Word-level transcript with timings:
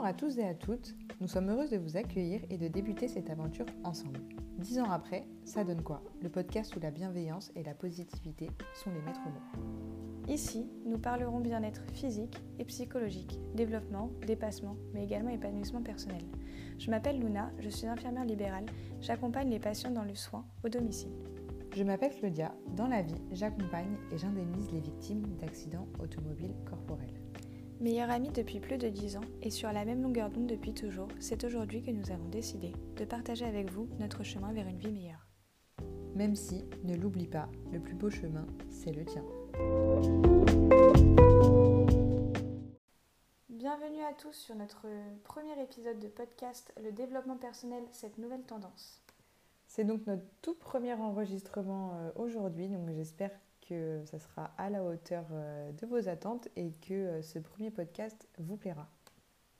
Bonjour 0.00 0.14
à 0.14 0.14
tous 0.14 0.38
et 0.38 0.44
à 0.44 0.54
toutes, 0.54 0.94
nous 1.20 1.28
sommes 1.28 1.50
heureuses 1.50 1.72
de 1.72 1.76
vous 1.76 1.98
accueillir 1.98 2.40
et 2.48 2.56
de 2.56 2.68
débuter 2.68 3.06
cette 3.06 3.28
aventure 3.28 3.66
ensemble. 3.84 4.18
Dix 4.56 4.78
ans 4.78 4.90
après, 4.90 5.26
ça 5.44 5.62
donne 5.62 5.82
quoi? 5.82 6.02
Le 6.22 6.30
podcast 6.30 6.74
où 6.74 6.80
la 6.80 6.90
bienveillance 6.90 7.52
et 7.54 7.62
la 7.62 7.74
positivité 7.74 8.48
sont 8.72 8.88
les 8.92 9.02
maîtres 9.02 9.20
mots. 9.26 9.62
Ici, 10.26 10.70
nous 10.86 10.96
parlerons 10.96 11.40
bien-être 11.40 11.82
physique 11.92 12.42
et 12.58 12.64
psychologique, 12.64 13.38
développement, 13.54 14.10
dépassement, 14.26 14.74
mais 14.94 15.04
également 15.04 15.28
épanouissement 15.28 15.82
personnel. 15.82 16.22
Je 16.78 16.90
m'appelle 16.90 17.20
Luna, 17.20 17.52
je 17.58 17.68
suis 17.68 17.86
infirmière 17.86 18.24
libérale, 18.24 18.64
j'accompagne 19.02 19.50
les 19.50 19.60
patients 19.60 19.90
dans 19.90 20.04
le 20.04 20.14
soin 20.14 20.46
au 20.64 20.70
domicile. 20.70 21.12
Je 21.76 21.84
m'appelle 21.84 22.16
Claudia, 22.18 22.54
dans 22.74 22.88
la 22.88 23.02
vie, 23.02 23.20
j'accompagne 23.32 23.98
et 24.10 24.16
j'indemnise 24.16 24.72
les 24.72 24.80
victimes 24.80 25.36
d'accidents 25.38 25.88
automobiles 25.98 26.56
corporels. 26.64 27.20
Meilleure 27.80 28.10
amie 28.10 28.28
depuis 28.28 28.60
plus 28.60 28.76
de 28.76 28.90
10 28.90 29.16
ans 29.16 29.24
et 29.40 29.48
sur 29.48 29.72
la 29.72 29.86
même 29.86 30.02
longueur 30.02 30.28
d'onde 30.28 30.46
depuis 30.46 30.74
toujours, 30.74 31.08
c'est 31.18 31.44
aujourd'hui 31.44 31.80
que 31.80 31.90
nous 31.90 32.10
avons 32.10 32.28
décidé 32.28 32.74
de 32.96 33.06
partager 33.06 33.46
avec 33.46 33.70
vous 33.72 33.88
notre 33.98 34.22
chemin 34.22 34.52
vers 34.52 34.66
une 34.66 34.76
vie 34.76 34.92
meilleure. 34.92 35.26
Même 36.14 36.34
si, 36.34 36.62
ne 36.84 36.94
l'oublie 36.94 37.26
pas, 37.26 37.48
le 37.72 37.80
plus 37.80 37.94
beau 37.94 38.10
chemin, 38.10 38.46
c'est 38.68 38.92
le 38.92 39.06
tien. 39.06 39.24
Bienvenue 43.48 44.02
à 44.02 44.12
tous 44.12 44.34
sur 44.34 44.56
notre 44.56 44.86
premier 45.24 45.58
épisode 45.62 46.00
de 46.00 46.08
podcast 46.08 46.74
Le 46.84 46.92
développement 46.92 47.38
personnel, 47.38 47.84
cette 47.92 48.18
nouvelle 48.18 48.42
tendance. 48.42 49.02
C'est 49.68 49.84
donc 49.84 50.06
notre 50.06 50.26
tout 50.42 50.54
premier 50.54 50.92
enregistrement 50.92 51.94
euh, 51.94 52.10
aujourd'hui, 52.16 52.68
donc 52.68 52.90
j'espère 52.90 53.30
que 53.70 54.02
ça 54.04 54.18
sera 54.18 54.50
à 54.58 54.68
la 54.68 54.82
hauteur 54.82 55.24
euh, 55.30 55.70
de 55.72 55.86
vos 55.86 56.08
attentes 56.08 56.48
et 56.56 56.72
que 56.72 56.92
euh, 56.92 57.22
ce 57.22 57.38
premier 57.38 57.70
podcast 57.70 58.28
vous 58.38 58.56
plaira. 58.56 58.88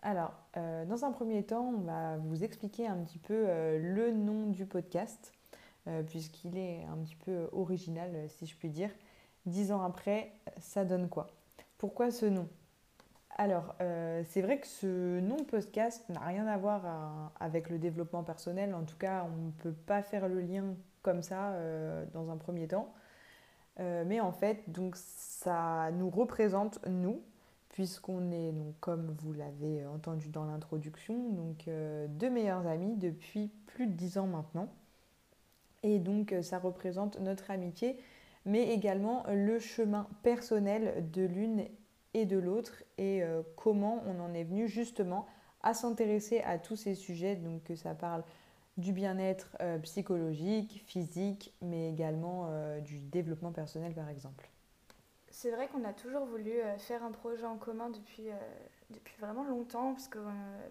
Alors, 0.03 0.33
euh, 0.57 0.85
dans 0.85 1.05
un 1.05 1.13
premier 1.13 1.45
temps, 1.45 1.69
on 1.69 1.83
va 1.83 2.17
vous 2.17 2.43
expliquer 2.43 2.89
un 2.89 2.97
petit 3.05 3.19
peu 3.19 3.45
le 3.79 4.11
nom 4.13 4.47
du 4.47 4.67
podcast, 4.67 5.33
puisqu'il 6.07 6.57
est 6.57 6.85
un 6.85 6.97
petit 6.99 7.17
peu 7.17 7.49
original, 7.53 8.11
si 8.29 8.47
je 8.47 8.57
puis 8.57 8.71
dire. 8.71 8.91
Dix 9.45 9.73
ans 9.73 9.83
après, 9.83 10.33
ça 10.59 10.85
donne 10.85 11.09
quoi? 11.09 11.27
Pourquoi 11.77 12.11
ce 12.11 12.25
nom? 12.25 12.49
Alors, 13.37 13.75
c'est 13.79 14.41
vrai 14.41 14.59
que 14.59 14.67
ce 14.67 15.21
nom 15.21 15.45
podcast 15.45 16.09
n'a 16.09 16.21
rien 16.21 16.47
à 16.47 16.57
voir 16.57 17.33
avec 17.39 17.69
le 17.69 17.79
développement 17.79 18.23
personnel. 18.23 18.75
En 18.75 18.85
tout 18.85 18.97
cas, 18.97 19.27
on 19.27 19.47
ne 19.47 19.51
peut 19.51 19.73
pas 19.73 20.03
faire 20.03 20.29
le 20.29 20.41
lien 20.41 20.75
comme 21.03 21.23
ça 21.23 21.55
dans 22.15 22.31
un 22.31 22.37
premier 22.39 22.69
temps. 22.69 22.95
Euh, 23.81 24.05
mais 24.07 24.21
en 24.21 24.33
fait, 24.33 24.65
ça 24.95 25.91
nous 25.93 26.11
représente 26.11 26.81
nous, 26.87 27.23
puisqu'on 27.71 28.31
est, 28.31 28.53
donc, 28.53 28.75
comme 28.81 29.15
vous 29.19 29.33
l'avez 29.33 29.87
entendu 29.87 30.29
dans 30.29 30.45
l'introduction, 30.45 31.31
donc 31.31 31.67
euh, 31.69 32.07
deux 32.09 32.31
meilleurs 32.31 32.67
amis 32.67 32.97
depuis 32.97 33.51
plus 33.67 33.87
de 33.87 33.93
dix 33.93 34.19
ans 34.19 34.27
maintenant. 34.27 34.69
Et 35.83 35.99
donc 35.99 36.35
ça 36.43 36.59
représente 36.59 37.19
notre 37.21 37.51
amitié, 37.51 37.99
mais 38.45 38.69
également 38.69 39.25
le 39.29 39.59
chemin 39.59 40.07
personnel 40.23 41.11
de 41.11 41.23
l'une 41.23 41.65
et 42.15 42.27
de 42.27 42.39
l'autre 42.39 42.83
et 42.99 43.23
euh, 43.23 43.43
comment 43.57 44.03
on 44.07 44.21
en 44.21 44.35
est 44.35 44.45
venu 44.45 44.69
justement 44.69 45.27
à 45.63 45.75
s'intéresser 45.75 46.41
à 46.41 46.59
tous 46.59 46.77
ces 46.77 46.95
sujets, 46.95 47.37
donc 47.37 47.65
que 47.65 47.77
ça 47.77 47.95
parle 47.95 48.25
du 48.81 48.93
bien-être 48.93 49.57
euh, 49.61 49.79
psychologique, 49.79 50.83
physique, 50.87 51.55
mais 51.61 51.91
également 51.91 52.49
euh, 52.49 52.81
du 52.81 52.99
développement 52.99 53.53
personnel 53.53 53.95
par 53.95 54.09
exemple. 54.09 54.49
C'est 55.29 55.51
vrai 55.53 55.69
qu'on 55.69 55.85
a 55.85 55.93
toujours 55.93 56.27
voulu 56.27 56.51
euh, 56.51 56.77
faire 56.79 57.05
un 57.05 57.13
projet 57.13 57.45
en 57.45 57.57
commun 57.57 57.91
depuis, 57.91 58.29
depuis 58.91 59.15
vraiment 59.21 59.45
longtemps, 59.45 59.93
parce 59.93 60.09
que 60.09 60.19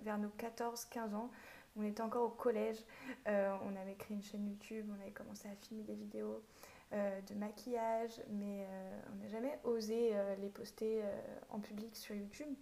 vers 0.03 0.17
nos 0.17 0.29
14-15 0.29 1.13
ans, 1.15 1.29
on 1.77 1.83
était 1.83 2.01
encore 2.01 2.23
au 2.25 2.29
collège, 2.29 2.77
on 3.25 3.75
avait 3.79 3.95
créé 3.97 4.17
une 4.17 4.23
chaîne 4.23 4.45
YouTube, 4.47 4.85
on 4.89 5.01
avait 5.01 5.11
commencé 5.11 5.47
à 5.47 5.55
filmer 5.55 5.83
des 5.83 5.93
vidéos 5.93 6.43
de 6.91 7.35
maquillage, 7.35 8.21
mais 8.31 8.67
on 9.13 9.23
n'a 9.23 9.29
jamais 9.29 9.57
osé 9.63 10.13
les 10.41 10.49
poster 10.49 11.03
en 11.51 11.59
public 11.59 11.95
sur 11.95 12.15
YouTube. 12.15 12.53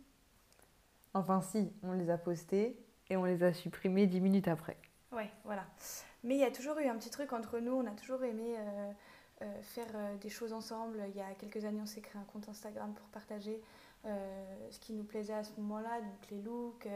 Enfin 1.14 1.42
si, 1.42 1.72
on 1.82 1.94
les 1.94 2.12
a 2.12 2.18
postés 2.18 2.78
et 3.10 3.18
on 3.18 3.24
les 3.24 3.42
a 3.44 3.54
supprimés 3.54 4.06
10 4.06 4.22
minutes 4.22 4.48
après. 4.48 4.78
Ouais, 5.18 5.32
voilà. 5.46 5.66
Mais 6.24 6.36
il 6.36 6.40
y 6.40 6.44
a 6.44 6.52
toujours 6.52 6.78
eu 6.78 6.86
un 6.86 6.96
petit 6.96 7.10
truc 7.10 7.34
entre 7.34 7.58
nous, 7.58 7.74
on 7.74 7.88
a 7.88 7.96
toujours 7.96 8.24
aimé 8.24 8.56
euh, 8.56 8.92
euh, 9.42 9.62
faire 9.64 9.88
euh, 9.96 10.16
des 10.18 10.30
choses 10.30 10.54
ensemble. 10.54 11.04
Il 11.10 11.18
y 11.18 11.22
a 11.22 11.34
quelques 11.34 11.66
années, 11.66 11.82
on 11.82 11.88
s'est 11.88 12.02
créé 12.02 12.22
un 12.22 12.26
compte 12.26 12.48
Instagram 12.48 12.94
pour 12.94 13.08
partager 13.08 13.60
ce 14.06 14.80
qui 14.80 14.94
nous 14.94 15.04
plaisait 15.04 15.34
à 15.34 15.44
ce 15.44 15.52
moment-là, 15.60 16.00
donc 16.00 16.30
les 16.32 16.42
looks, 16.42 16.88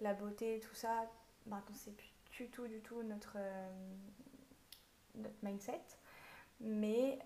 la 0.00 0.12
beauté, 0.12 0.60
tout 0.60 0.74
ça. 0.74 1.08
Maintenant, 1.46 1.74
c'est 1.74 1.94
plus 1.96 2.12
du 2.32 2.50
tout, 2.50 2.66
tout 2.84 3.02
notre, 3.02 3.38
notre 5.14 5.36
mindset. 5.42 5.80
Mais 6.60 7.18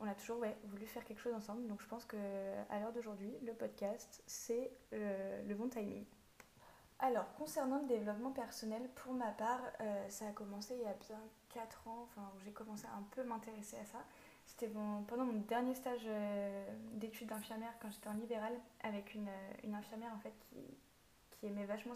on 0.00 0.08
a 0.08 0.14
toujours 0.14 0.42
voulu 0.64 0.86
faire 0.86 1.04
quelque 1.04 1.20
chose 1.20 1.34
ensemble. 1.34 1.68
Donc 1.68 1.80
je 1.80 1.86
pense 1.86 2.04
qu'à 2.06 2.80
l'heure 2.80 2.92
d'aujourd'hui, 2.92 3.32
le 3.44 3.52
podcast, 3.52 4.24
c'est 4.26 4.72
le 4.90 5.54
bon 5.54 5.68
timing. 5.68 6.04
Alors, 7.00 7.32
concernant 7.34 7.80
le 7.80 7.86
développement 7.86 8.30
personnel, 8.30 8.88
pour 8.94 9.12
ma 9.12 9.30
part, 9.32 9.60
euh, 9.80 10.08
ça 10.08 10.28
a 10.28 10.32
commencé 10.32 10.74
il 10.74 10.82
y 10.82 10.86
a 10.86 10.94
bien 10.94 11.20
4 11.50 11.88
ans, 11.88 12.02
enfin, 12.04 12.22
où 12.34 12.40
j'ai 12.40 12.52
commencé 12.52 12.86
à 12.86 12.96
un 12.96 13.04
peu 13.10 13.24
m'intéresser 13.24 13.76
à 13.78 13.84
ça. 13.84 13.98
C'était 14.46 14.68
pendant 15.08 15.24
mon 15.24 15.40
dernier 15.40 15.74
stage 15.74 16.02
euh, 16.06 16.66
d'études 16.92 17.28
d'infirmière 17.28 17.72
quand 17.80 17.90
j'étais 17.90 18.08
en 18.08 18.14
libéral 18.14 18.52
avec 18.82 19.14
une, 19.14 19.28
une, 19.64 19.74
infirmière 19.74 20.12
en 20.14 20.18
fait 20.18 20.34
qui, 20.50 21.46
aimait 21.46 21.66
vachement 21.66 21.94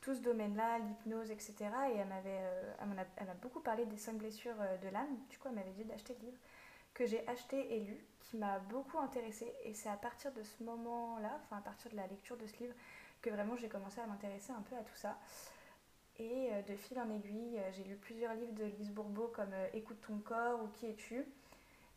tout 0.00 0.14
ce 0.14 0.20
domaine-là, 0.20 0.78
l'hypnose, 0.78 1.30
etc. 1.30 1.54
Et 1.92 1.96
elle 1.96 2.08
m'avait, 2.08 2.40
euh, 2.40 2.86
m'a 2.86 3.34
beaucoup 3.42 3.60
parlé 3.60 3.84
des 3.84 3.98
5 3.98 4.16
blessures 4.16 4.56
de 4.82 4.88
l'âme. 4.88 5.18
Du 5.28 5.38
coup, 5.38 5.48
elle 5.48 5.56
m'avait 5.56 5.72
dit 5.72 5.84
d'acheter 5.84 6.16
le 6.20 6.26
livre 6.26 6.38
que 6.96 7.04
j'ai 7.04 7.26
acheté 7.28 7.76
et 7.76 7.80
lu, 7.80 8.06
qui 8.20 8.38
m'a 8.38 8.58
beaucoup 8.58 8.98
intéressée. 8.98 9.52
Et 9.64 9.74
c'est 9.74 9.90
à 9.90 9.96
partir 9.96 10.32
de 10.32 10.42
ce 10.42 10.62
moment-là, 10.62 11.38
enfin 11.44 11.58
à 11.58 11.60
partir 11.60 11.90
de 11.90 11.96
la 11.96 12.06
lecture 12.06 12.38
de 12.38 12.46
ce 12.46 12.56
livre, 12.56 12.74
que 13.26 13.34
vraiment 13.34 13.56
j'ai 13.56 13.68
commencé 13.68 14.00
à 14.00 14.06
m'intéresser 14.06 14.52
un 14.52 14.62
peu 14.62 14.76
à 14.76 14.82
tout 14.82 14.94
ça. 14.94 15.18
Et 16.18 16.48
euh, 16.52 16.62
de 16.62 16.76
fil 16.76 16.98
en 16.98 17.10
aiguille, 17.10 17.58
euh, 17.58 17.70
j'ai 17.72 17.84
lu 17.84 17.96
plusieurs 17.96 18.32
livres 18.34 18.54
de 18.54 18.64
Lise 18.64 18.90
Bourbeau 18.90 19.30
comme 19.34 19.52
euh, 19.52 19.66
Écoute 19.74 19.98
ton 20.06 20.18
corps 20.18 20.62
ou 20.62 20.68
Qui 20.68 20.86
es-tu? 20.86 21.26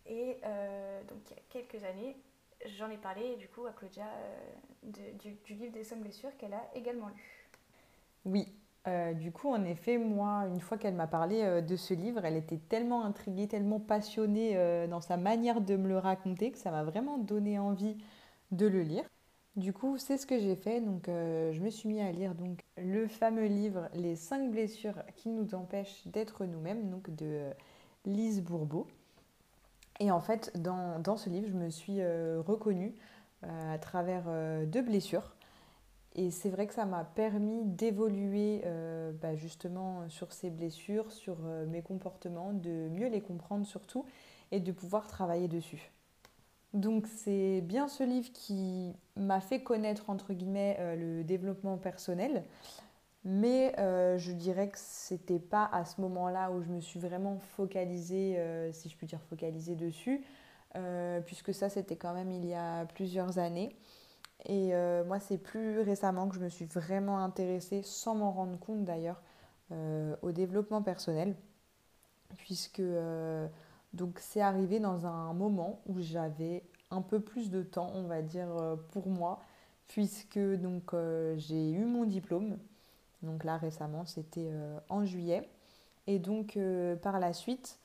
Et 0.06 0.42
donc 1.08 1.20
il 1.30 1.36
y 1.36 1.40
a 1.40 1.44
quelques 1.50 1.84
années, 1.84 2.18
j'en 2.78 2.90
ai 2.90 2.98
parlé 2.98 3.36
du 3.36 3.48
coup 3.48 3.68
à 3.68 3.72
Claudia 3.72 4.08
du, 4.82 5.38
livre 5.54 5.72
des 5.72 5.84
cinq 5.84 6.00
blessures 6.00 6.36
qu'elle 6.40 6.56
a 6.56 6.68
également 6.74 7.10
lu. 7.10 7.48
Oui, 8.26 8.52
du 9.18 9.32
coup, 9.32 9.50
en 9.50 9.64
effet, 9.66 10.00
moi, 10.00 10.48
une 10.48 10.62
fois 10.62 10.80
qu'elle 10.80 10.96
m'a 10.96 11.06
parlé 11.06 11.62
de 11.62 11.76
ce 11.76 11.94
livre, 11.94 12.26
elle 12.26 12.38
était 12.38 12.58
tellement 12.58 13.06
intriguée, 13.06 13.48
tellement 13.48 13.80
passionnée 13.80 14.88
dans 14.88 15.02
sa 15.02 15.16
manière 15.16 15.62
de 15.62 15.76
me 15.76 15.88
le 15.88 16.00
raconter 16.00 16.52
que 16.52 16.58
ça 16.58 16.72
m'a 16.72 16.84
vraiment 16.84 17.20
donné 17.20 17.60
envie 17.60 17.96
de 18.50 18.66
le 18.66 18.82
lire. 18.82 19.04
Du 19.56 19.74
coup, 19.74 19.98
c'est 19.98 20.18
ce 20.18 20.26
que 20.26 20.40
j'ai 20.40 20.56
fait. 20.56 20.80
Donc, 20.80 21.10
euh, 21.10 21.52
je 21.54 21.62
me 21.62 21.70
suis 21.70 21.90
mis 21.90 22.00
à 22.02 22.12
lire 22.12 22.36
donc 22.36 22.64
le 22.78 23.08
fameux 23.08 23.48
livre 23.48 23.90
Les 23.94 24.16
cinq 24.16 24.52
blessures 24.52 25.04
qui 25.16 25.30
nous 25.30 25.56
empêchent 25.56 26.08
d'être 26.08 26.46
nous-mêmes, 26.46 26.90
donc 26.90 27.10
de 27.10 27.26
euh, 27.26 27.52
Lise 28.06 28.42
Bourbeau. 28.42 28.88
Et 30.00 30.12
en 30.12 30.22
fait, 30.22 30.52
dans, 30.56 31.18
ce 31.18 31.30
livre, 31.30 31.48
je 31.50 31.56
me 31.56 31.70
suis 31.70 32.00
euh, 32.00 32.42
reconnue 32.46 32.96
à 33.42 33.78
travers 33.78 34.26
deux 34.68 34.82
blessures. 34.82 35.34
Et 36.16 36.30
c'est 36.30 36.50
vrai 36.50 36.68
que 36.68 36.74
ça 36.74 36.86
m'a 36.86 37.06
permis 37.06 37.64
d'évoluer 37.64 38.62
bah, 39.22 39.36
justement 39.36 40.10
sur 40.10 40.34
ces 40.34 40.50
blessures, 40.50 41.10
sur 41.12 41.38
mes 41.68 41.82
comportements, 41.82 42.52
de 42.52 42.90
mieux 42.90 43.08
les 43.08 43.22
comprendre 43.22 43.66
surtout 43.66 44.06
et 44.52 44.60
de 44.60 44.74
pouvoir 44.74 45.08
travailler 45.08 45.48
dessus. 45.48 45.90
Donc 46.74 47.08
c'est 47.08 47.62
bien 47.62 47.88
ce 47.88 48.04
livre 48.04 48.32
qui 48.32 48.94
m'a 49.16 49.42
fait 49.42 49.64
connaître 49.64 50.10
entre 50.10 50.34
guillemets 50.34 50.78
euh, 50.80 50.96
le 50.96 51.24
développement 51.24 51.78
personnel, 51.78 52.44
mais 53.24 53.74
euh, 53.80 54.20
je 54.20 54.32
dirais 54.32 54.70
que 54.70 54.78
c'était 54.78 55.40
pas 55.40 55.68
à 55.72 55.84
ce 55.84 56.00
moment-là 56.02 56.52
où 56.52 56.62
je 56.62 56.70
me 56.70 56.80
suis 56.80 57.00
vraiment 57.00 57.40
focalisée, 57.40 58.36
euh, 58.38 58.72
si 58.72 58.88
je 58.88 58.96
puis 58.96 59.08
dire 59.08 59.22
focalisée 59.30 59.76
dessus, 59.76 60.24
puisque 61.26 61.54
ça 61.54 61.68
c'était 61.68 61.96
quand 61.96 62.14
même 62.14 62.32
il 62.32 62.46
y 62.46 62.54
a 62.54 62.86
plusieurs 62.86 63.40
années. 63.40 63.76
Et 64.46 64.72
moi 65.08 65.20
c'est 65.20 65.40
plus 65.40 65.80
récemment 65.80 66.30
que 66.30 66.36
je 66.36 66.40
me 66.40 66.50
suis 66.50 66.66
vraiment 66.66 67.20
intéressée, 67.20 67.82
sans 67.84 68.14
m'en 68.14 68.32
rendre 68.32 68.60
compte 68.60 68.86
d'ailleurs, 68.86 69.20
au 70.22 70.32
développement 70.32 70.84
personnel, 70.84 71.36
puisque 72.38 72.84
donc 73.94 74.20
c'est 74.20 74.42
arrivé 74.42 74.80
dans 74.80 75.06
un 75.06 75.34
moment 75.34 75.82
où 75.88 76.00
j'avais 76.00 76.64
un 76.92 77.02
peu 77.02 77.20
plus 77.20 77.50
de 77.50 77.64
temps, 77.64 77.92
on 77.96 78.04
va 78.04 78.22
dire, 78.22 78.48
euh, 78.58 78.76
pour 78.92 79.08
moi, 79.08 79.42
puisque 79.88 80.40
donc 80.40 80.94
euh, 80.94 81.36
j'ai 81.38 81.72
eu 81.72 81.86
mon 81.86 82.06
diplôme. 82.06 82.58
Donc 83.24 83.44
là 83.44 83.58
récemment, 83.58 84.06
c'était 84.06 84.50
euh, 84.52 84.80
en 84.90 85.06
juillet. 85.06 85.48
Et 86.08 86.20
donc 86.20 86.58
par 87.04 87.20
la 87.20 87.34
suite, 87.34 87.78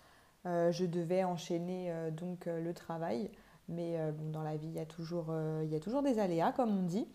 je 0.47 0.87
devais 0.87 1.25
enchaîner 1.25 1.93
donc 2.13 2.47
le 2.47 2.73
travail. 2.73 3.31
Mais 3.69 3.99
bon, 4.13 4.31
dans 4.31 4.43
la 4.43 4.57
vie, 4.57 4.69
il 4.69 4.73
y, 4.73 4.79
a 4.79 4.87
toujours, 4.87 5.35
il 5.63 5.69
y 5.69 5.77
a 5.77 5.81
toujours 5.81 6.03
des 6.03 6.19
aléas, 6.19 6.53
comme 6.53 6.75
on 6.75 6.85
dit. 6.85 7.07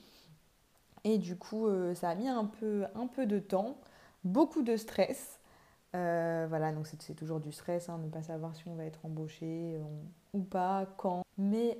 Et 1.04 1.18
du 1.18 1.36
coup, 1.36 1.68
ça 1.96 2.10
a 2.12 2.16
mis 2.16 2.28
un 2.28 2.46
peu, 2.46 2.86
un 2.94 3.08
peu 3.08 3.26
de 3.26 3.40
temps, 3.40 3.80
beaucoup 4.24 4.62
de 4.62 4.76
stress. 4.76 5.39
Voilà, 5.94 6.72
donc 6.72 6.88
c'est 6.88 7.14
toujours 7.14 7.40
du 7.40 7.52
stress, 7.52 7.90
hein, 7.90 8.00
ne 8.04 8.10
pas 8.10 8.24
savoir 8.24 8.56
si 8.56 8.68
on 8.68 8.76
va 8.76 8.86
être 8.86 9.06
embauché 9.06 9.80
ou 10.34 10.42
pas, 10.42 10.86
quand. 10.98 11.24
Mais 11.38 11.80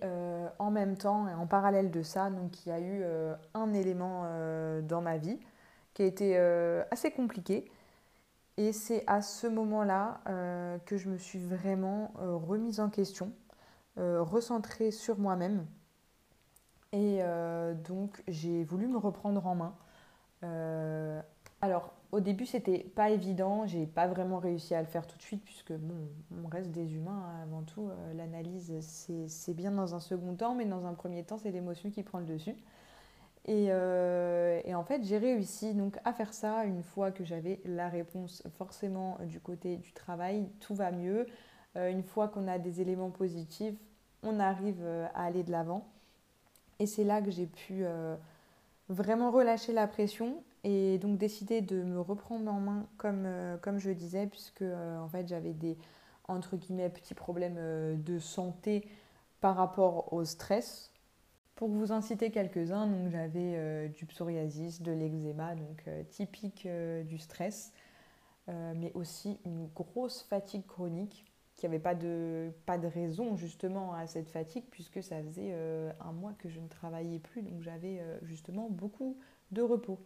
en 0.60 0.72
même 0.72 0.98
temps 0.98 1.28
et 1.28 1.34
en 1.34 1.48
parallèle 1.48 1.92
de 1.92 2.02
ça, 2.02 2.30
il 2.66 2.70
y 2.70 2.72
a 2.72 2.80
eu 2.80 3.04
un 3.54 3.74
élément 3.74 4.24
dans 4.82 5.02
ma 5.02 5.18
vie 5.18 5.40
qui 5.94 6.04
a 6.04 6.06
été 6.06 6.38
assez 6.92 7.12
compliqué. 7.12 7.72
Et 8.58 8.74
c'est 8.74 9.04
à 9.08 9.22
ce 9.22 9.48
moment-là 9.48 10.22
que 10.86 10.98
je 10.98 11.10
me 11.10 11.18
suis 11.18 11.40
vraiment 11.40 12.12
remise 12.18 12.80
en 12.80 12.90
question, 12.90 13.32
recentrée 13.98 14.92
sur 14.92 15.20
moi-même 15.20 15.66
et 16.92 17.20
euh, 17.22 17.74
donc, 17.74 18.24
j'ai 18.28 18.64
voulu 18.64 18.88
me 18.88 18.98
reprendre 18.98 19.46
en 19.46 19.56
main. 19.56 19.76
Euh, 20.44 21.22
alors, 21.62 21.94
au 22.12 22.20
début, 22.20 22.46
c'était 22.46 22.80
pas 22.80 23.10
évident. 23.10 23.66
J'ai 23.66 23.86
pas 23.86 24.08
vraiment 24.08 24.40
réussi 24.40 24.74
à 24.76 24.82
le 24.82 24.88
faire 24.88 25.08
tout 25.08 25.18
de 25.18 25.22
suite, 25.22 25.44
puisque 25.44 25.74
bon, 25.74 25.96
on 26.44 26.48
reste 26.48 26.72
des 26.72 26.94
humains 26.96 27.24
hein, 27.26 27.44
avant 27.44 27.64
tout. 27.64 27.90
Euh, 27.90 28.14
l'analyse, 28.14 28.74
c'est 29.28 29.54
bien 29.54 29.72
dans 29.72 29.96
un 29.96 30.00
second 30.00 30.36
temps, 30.36 30.56
mais 30.56 30.66
dans 30.66 30.86
un 30.86 30.94
premier 30.94 31.24
temps, 31.24 31.38
c'est 31.38 31.52
l'émotion 31.52 31.92
qui 31.92 32.04
prend 32.04 32.20
le 32.20 32.26
dessus. 32.26 32.56
Et, 33.46 33.68
et 33.68 34.76
en 34.76 34.84
fait, 34.84 35.04
j'ai 35.04 35.18
réussi 35.18 35.74
donc 35.74 35.98
à 36.06 36.14
faire 36.14 36.34
ça 36.34 36.66
une 36.66 36.84
fois 36.84 37.10
que 37.10 37.24
j'avais 37.24 37.60
la 37.66 37.90
réponse 37.90 38.44
forcément 38.58 39.18
du 39.26 39.40
côté 39.40 39.78
du 39.78 39.92
travail, 39.92 40.48
tout 40.60 40.76
va 40.76 40.92
mieux. 40.92 41.26
une 41.76 42.04
fois 42.04 42.28
qu'on 42.28 42.48
a 42.48 42.60
des 42.60 42.82
éléments 42.82 43.10
positifs, 43.10 43.74
on 44.22 44.40
arrive 44.40 44.86
à 45.16 45.24
aller 45.24 45.42
de 45.42 45.52
l'avant. 45.52 45.88
Et 46.80 46.86
c'est 46.86 47.04
là 47.04 47.22
que 47.22 47.30
j'ai 47.30 47.46
pu 47.46 47.84
euh, 47.84 48.16
vraiment 48.88 49.32
relâcher 49.32 49.74
la 49.74 49.86
pression 49.86 50.42
et 50.64 50.98
donc 51.00 51.18
décider 51.18 51.62
de 51.62 51.84
me 51.84 52.00
reprendre 52.00 52.52
en 52.52 52.60
main 52.60 52.88
comme, 52.98 53.24
euh, 53.26 53.58
comme 53.58 53.80
je 53.80 53.92
disais, 53.92 54.28
puisque 54.28 54.62
euh, 54.62 55.00
en 55.00 55.08
fait 55.08 55.28
j'avais 55.28 55.54
des 55.54 55.78
entre 56.28 56.58
guillemets 56.58 56.90
petits 56.90 57.16
problèmes 57.16 58.02
de 58.04 58.20
santé 58.20 58.88
par 59.42 59.56
rapport 59.56 60.14
au 60.14 60.26
stress. 60.26 60.92
Pour 61.56 61.70
vous 61.70 61.92
en 61.92 62.02
citer 62.02 62.30
quelques-uns, 62.32 62.88
donc 62.88 63.10
j'avais 63.10 63.90
du 63.90 64.06
psoriasis, 64.06 64.82
de 64.82 64.92
l'eczéma, 64.92 65.56
donc 65.56 65.84
typique 66.12 66.68
du 67.08 67.18
stress, 67.18 67.74
mais 68.48 68.92
aussi 68.94 69.40
une 69.44 69.68
grosse 69.74 70.22
fatigue 70.22 70.68
chronique 70.68 71.26
qu'il 71.60 71.70
n'y 71.70 71.76
avait 71.76 71.84
pas 71.84 71.96
de, 71.96 72.52
pas 72.66 72.78
de 72.78 72.88
raison 72.88 73.36
justement 73.36 73.94
à 73.94 74.08
cette 74.08 74.30
fatigue 74.30 74.64
puisque 74.72 75.04
ça 75.04 75.22
faisait 75.22 75.52
euh, 75.52 75.92
un 76.00 76.14
mois 76.14 76.34
que 76.34 76.50
je 76.50 76.60
ne 76.60 76.68
travaillais 76.68 77.20
plus, 77.20 77.42
donc 77.42 77.62
j'avais 77.62 78.00
euh, 78.00 78.18
justement 78.24 78.70
beaucoup 78.70 79.18
de 79.52 79.62
repos. 79.62 80.00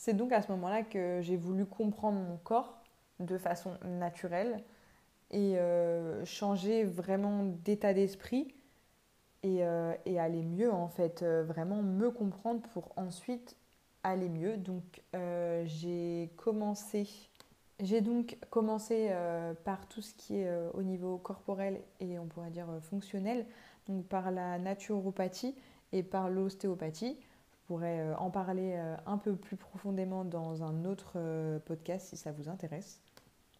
C'est 0.00 0.14
donc 0.14 0.32
à 0.32 0.40
ce 0.40 0.50
moment-là 0.52 0.82
que 0.82 1.20
j'ai 1.20 1.36
voulu 1.36 1.66
comprendre 1.66 2.18
mon 2.18 2.38
corps 2.38 2.82
de 3.18 3.36
façon 3.36 3.72
naturelle 3.84 4.64
et 5.30 5.58
euh, 5.58 6.24
changer 6.24 6.84
vraiment 6.84 7.44
d'état 7.44 7.92
d'esprit 7.92 8.54
et, 9.42 9.62
et, 10.04 10.18
aller 10.18 10.42
mieux 10.42 10.70
en 10.70 10.88
fait, 10.88 11.24
vraiment 11.24 11.82
me 11.82 12.10
comprendre 12.10 12.60
pour 12.74 12.92
ensuite 12.96 13.56
aller 14.02 14.28
mieux. 14.28 14.58
Donc 14.58 15.02
j'ai 15.64 16.30
commencé 16.36 17.30
j'ai 17.82 18.00
donc 18.00 18.36
commencé 18.50 19.08
euh, 19.10 19.54
par 19.64 19.86
tout 19.88 20.02
ce 20.02 20.12
qui 20.14 20.36
est 20.36 20.48
euh, 20.48 20.70
au 20.74 20.82
niveau 20.82 21.16
corporel 21.18 21.80
et 22.00 22.18
on 22.18 22.26
pourrait 22.26 22.50
dire 22.50 22.68
euh, 22.68 22.80
fonctionnel, 22.80 23.46
donc 23.86 24.06
par 24.06 24.30
la 24.30 24.58
naturopathie 24.58 25.54
et 25.92 26.02
par 26.02 26.28
l'ostéopathie. 26.28 27.16
Pourrais 27.70 28.14
en 28.18 28.32
parler 28.32 28.76
un 29.06 29.16
peu 29.16 29.36
plus 29.36 29.56
profondément 29.56 30.24
dans 30.24 30.64
un 30.64 30.84
autre 30.84 31.16
podcast 31.66 32.08
si 32.08 32.16
ça 32.16 32.32
vous 32.32 32.48
intéresse. 32.48 33.00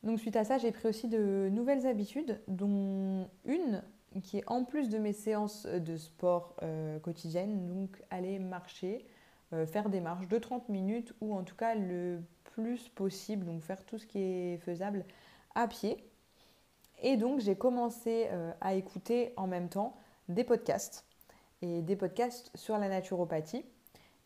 Donc 0.02 0.18
suite 0.18 0.34
à 0.34 0.42
ça, 0.42 0.58
j'ai 0.58 0.72
pris 0.72 0.88
aussi 0.88 1.06
de 1.06 1.48
nouvelles 1.52 1.86
habitudes, 1.86 2.40
dont 2.48 3.28
une 3.44 3.84
qui 4.24 4.38
est 4.38 4.44
en 4.48 4.64
plus 4.64 4.88
de 4.88 4.98
mes 4.98 5.12
séances 5.12 5.64
de 5.64 5.96
sport 5.96 6.56
quotidiennes, 7.02 7.68
donc 7.68 8.02
aller 8.10 8.40
marcher, 8.40 9.06
faire 9.66 9.88
des 9.88 10.00
marches 10.00 10.26
de 10.26 10.38
30 10.38 10.68
minutes 10.70 11.14
ou 11.20 11.32
en 11.32 11.44
tout 11.44 11.54
cas 11.54 11.76
le 11.76 12.20
plus 12.42 12.88
possible, 12.88 13.46
donc 13.46 13.62
faire 13.62 13.84
tout 13.84 13.96
ce 13.96 14.06
qui 14.06 14.18
est 14.18 14.58
faisable 14.58 15.04
à 15.54 15.68
pied. 15.68 16.04
Et 17.02 17.16
donc 17.16 17.40
j'ai 17.40 17.56
commencé 17.56 18.28
euh, 18.30 18.52
à 18.60 18.74
écouter 18.74 19.32
en 19.36 19.46
même 19.46 19.68
temps 19.68 19.96
des 20.28 20.44
podcasts 20.44 21.06
et 21.62 21.82
des 21.82 21.96
podcasts 21.96 22.50
sur 22.54 22.76
la 22.78 22.88
naturopathie. 22.88 23.64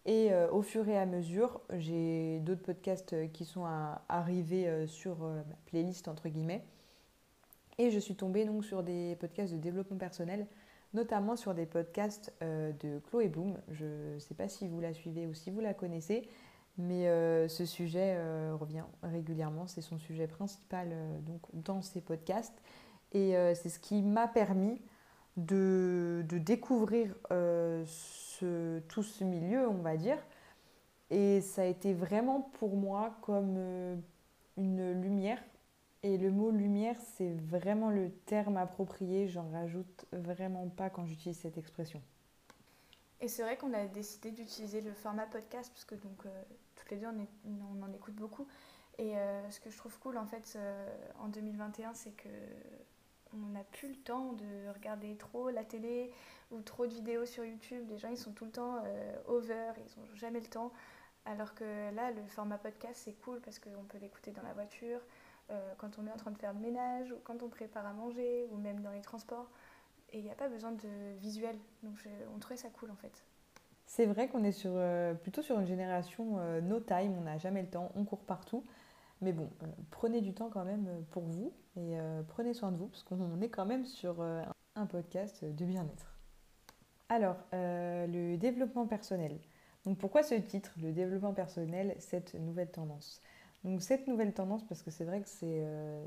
Et 0.06 0.33
euh, 0.33 0.51
au 0.51 0.62
fur 0.62 0.89
et 0.89 0.99
à 0.99 1.06
mesure, 1.06 1.61
j'ai 1.79 2.41
d'autres 2.41 2.62
podcasts 2.62 3.31
qui 3.33 3.45
sont 3.45 3.65
arrivés 4.09 4.69
euh, 4.69 4.87
sur 4.87 5.19
ma 5.19 5.43
playlist 5.67 6.09
entre 6.09 6.29
guillemets. 6.29 6.65
Et 7.79 7.91
je 7.91 7.99
suis 7.99 8.15
tombée 8.15 8.45
donc 8.45 8.65
sur 8.65 8.83
des 8.83 9.17
podcasts 9.17 9.53
de 9.53 9.59
développement 9.59 9.97
personnel, 9.97 10.47
notamment 10.93 11.37
sur 11.37 11.55
des 11.55 11.67
podcasts 11.67 12.33
de 12.41 13.01
Chloé 13.09 13.29
Bloom. 13.29 13.59
Je 13.73 14.15
ne 14.15 14.19
sais 14.21 14.35
pas 14.35 14.49
si 14.49 14.69
vous 14.69 14.81
la 14.81 14.95
suivez 14.95 15.27
ou 15.27 15.35
si 15.35 15.51
vous 15.51 15.59
la 15.59 15.75
connaissez, 15.75 16.29
mais 16.77 17.06
euh, 17.09 17.47
ce 17.49 17.65
sujet 17.65 18.17
euh, 18.17 18.56
revient 18.59 18.83
régulièrement, 19.03 19.67
c'est 19.67 19.81
son 19.81 19.99
sujet 19.99 20.27
principal 20.27 20.89
euh, 20.91 21.21
donc, 21.21 21.41
dans 21.53 21.83
ses 21.83 22.01
podcasts. 22.01 22.61
Et 23.12 23.37
c'est 23.55 23.69
ce 23.69 23.79
qui 23.79 24.03
m'a 24.03 24.27
permis 24.27 24.83
de, 25.37 26.25
de 26.29 26.39
découvrir 26.39 27.15
ce, 27.31 28.79
tout 28.89 29.03
ce 29.03 29.25
milieu, 29.25 29.69
on 29.69 29.83
va 29.83 29.97
dire. 29.97 30.19
Et 31.11 31.41
ça 31.41 31.63
a 31.63 31.65
été 31.67 31.93
vraiment 31.93 32.41
pour 32.59 32.77
moi 32.77 33.17
comme 33.23 34.03
une 34.57 35.03
lumière. 35.03 35.43
Et 36.03 36.19
le 36.19 36.31
mot 36.31 36.51
lumière, 36.51 36.97
c'est 37.17 37.33
vraiment 37.33 37.91
le 37.91 38.11
terme 38.11 38.57
approprié. 38.57 39.29
J'en 39.29 39.49
rajoute 39.51 40.07
vraiment 40.13 40.69
pas 40.69 40.91
quand 40.91 41.07
j'utilise 41.07 41.39
cette 41.39 41.57
expression. 41.57 42.03
Et 43.21 43.29
c'est 43.29 43.43
vrai 43.43 43.57
qu'on 43.57 43.73
a 43.73 43.87
décidé 43.87 44.31
d'utiliser 44.33 44.83
le 44.83 44.93
format 44.93 45.27
podcast 45.27 45.71
parce 45.73 45.85
que 45.85 45.95
donc 45.95 46.27
toutes 46.75 46.91
les 46.91 46.99
deux, 46.99 47.07
on, 47.07 47.83
en 47.83 47.93
écoute 47.93 48.15
beaucoup. 48.15 48.47
Et 48.99 49.17
euh, 49.17 49.51
ce 49.51 49.61
que 49.61 49.71
je 49.71 49.77
trouve 49.77 49.99
cool 49.99 50.19
en 50.19 50.27
fait 50.27 50.55
euh, 50.57 50.97
en 51.19 51.29
2021, 51.29 51.95
c'est 51.95 52.13
que 52.13 52.29
on 53.35 53.53
n'a 53.53 53.65
plus 53.65 53.89
le 53.89 53.97
temps 53.97 54.33
de 54.33 54.73
regarder 54.73 55.17
trop 55.17 55.51
la 55.51 55.65
télé 55.65 56.13
ou 56.51 56.61
trop 56.61 56.87
de 56.87 56.93
vidéos 56.95 57.27
sur 57.27 57.45
YouTube. 57.45 57.85
Les 57.89 57.99
gens, 57.99 58.08
ils 58.08 58.19
sont 58.19 58.32
tout 58.32 58.44
le 58.44 58.51
temps 58.51 58.77
euh, 58.85 59.17
over, 59.27 59.73
ils 59.77 60.01
n'ont 60.01 60.15
jamais 60.15 60.41
le 60.41 60.47
temps. 60.47 60.73
Alors 61.25 61.55
que 61.55 61.65
là, 61.94 62.11
le 62.11 62.25
format 62.27 62.58
podcast, 62.58 63.01
c'est 63.05 63.15
cool 63.15 63.41
parce 63.41 63.58
qu'on 63.58 63.85
peut 63.85 63.99
l'écouter 63.99 64.31
dans 64.31 64.43
la 64.43 64.53
voiture, 64.53 65.01
quand 65.79 65.99
on 65.99 66.06
est 66.06 66.11
en 66.11 66.17
train 66.17 66.31
de 66.31 66.39
faire 66.39 66.53
le 66.53 66.61
ménage, 66.61 67.13
ou 67.13 67.17
quand 67.25 67.43
on 67.43 67.49
prépare 67.49 67.87
à 67.87 67.94
manger, 67.94 68.47
ou 68.51 68.58
même 68.58 68.81
dans 68.81 68.91
les 68.91 69.01
transports. 69.01 69.51
Et 70.13 70.19
il 70.19 70.25
n'y 70.25 70.31
a 70.31 70.35
pas 70.35 70.49
besoin 70.49 70.73
de 70.73 71.17
visuel. 71.19 71.56
Donc 71.82 71.97
on 72.35 72.39
trouvait 72.39 72.58
ça 72.58 72.69
cool 72.69 72.91
en 72.91 72.97
fait. 72.97 73.25
C'est 73.87 74.06
vrai 74.06 74.29
qu'on 74.29 74.44
est 74.44 74.53
sur, 74.53 74.73
euh, 74.75 75.15
plutôt 75.15 75.43
sur 75.43 75.58
une 75.61 75.67
génération 75.67 76.39
euh, 76.39 76.61
no 76.61 76.81
time, 76.81 77.17
on 77.19 77.23
n'a 77.23 77.39
jamais 77.39 77.63
le 77.63 77.69
temps, 77.69 77.93
on 77.94 78.05
court 78.05 78.25
partout. 78.25 78.65
Mais 79.25 79.33
bon, 79.33 79.49
euh, 79.63 79.67
prenez 79.91 80.21
du 80.21 80.35
temps 80.35 80.51
quand 80.51 80.65
même 80.65 80.87
pour 81.11 81.25
vous 81.25 81.53
et 81.77 81.97
prenez 82.29 82.55
soin 82.55 82.71
de 82.71 82.77
vous 82.77 82.87
parce 82.87 83.03
qu'on 83.03 83.41
est 83.41 83.49
quand 83.49 83.67
même 83.67 83.85
sur 83.85 84.23
un 84.23 84.87
podcast 84.87 85.45
de 85.45 85.65
bien-être. 85.65 86.15
Alors, 87.09 87.37
le 87.53 88.37
développement 88.37 88.87
personnel. 88.87 89.41
Donc 89.85 89.99
pourquoi 89.99 90.23
ce 90.23 90.35
titre, 90.35 90.73
le 90.81 90.93
développement 90.93 91.35
personnel, 91.35 91.97
cette 91.99 92.35
nouvelle 92.35 92.71
tendance? 92.71 93.21
Donc 93.65 93.83
cette 93.83 94.07
nouvelle 94.07 94.35
tendance, 94.35 94.63
parce 94.67 94.83
que 94.83 94.91
c'est 94.91 95.05
vrai 95.05 95.23
que 95.23 95.29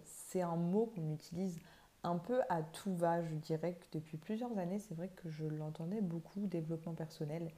c'est 0.06 0.42
un 0.42 0.56
mot 0.56 0.92
qu'on 0.96 1.12
utilise 1.12 1.60
un 2.04 2.18
peu 2.18 2.42
à 2.50 2.62
tout 2.62 2.96
va, 2.96 3.24
je 3.24 3.36
dirais 3.36 3.74
que 3.74 3.98
depuis 3.98 4.18
plusieurs 4.18 4.58
années, 4.58 4.80
c'est 4.80 4.96
vrai 4.96 5.10
que 5.10 5.30
je 5.30 5.46
l'entendais 5.46 6.02
beaucoup, 6.02 6.48
développement 6.48 6.94
personnel. 6.94 7.52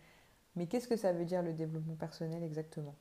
Mais 0.55 0.67
qu'est-ce 0.67 0.87
que 0.87 0.95
ça 0.95 1.13
veut 1.13 1.25
dire 1.25 1.43
le 1.43 1.53
développement 1.53 1.95
personnel 1.95 2.43
exactement? 2.43 2.95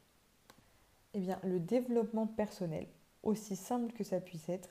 Eh 1.14 1.20
bien, 1.20 1.40
le 1.42 1.58
développement 1.58 2.26
personnel, 2.26 2.86
aussi 3.22 3.56
simple 3.56 3.92
que 3.92 4.04
ça 4.04 4.20
puisse 4.20 4.48
être, 4.48 4.68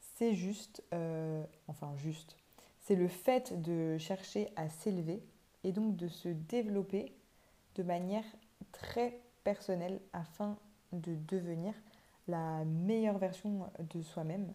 c'est 0.00 0.34
juste, 0.34 0.82
euh, 0.92 1.44
enfin 1.66 1.94
juste, 1.96 2.36
c'est 2.80 2.94
le 2.94 3.08
fait 3.08 3.60
de 3.60 3.96
chercher 3.98 4.48
à 4.56 4.68
s'élever 4.68 5.22
et 5.64 5.72
donc 5.72 5.96
de 5.96 6.08
se 6.08 6.28
développer 6.28 7.14
de 7.74 7.82
manière 7.82 8.24
très 8.72 9.20
personnelle 9.44 10.00
afin 10.12 10.58
de 10.92 11.16
devenir 11.28 11.74
la 12.28 12.64
meilleure 12.64 13.18
version 13.18 13.66
de 13.78 14.02
soi-même 14.02 14.52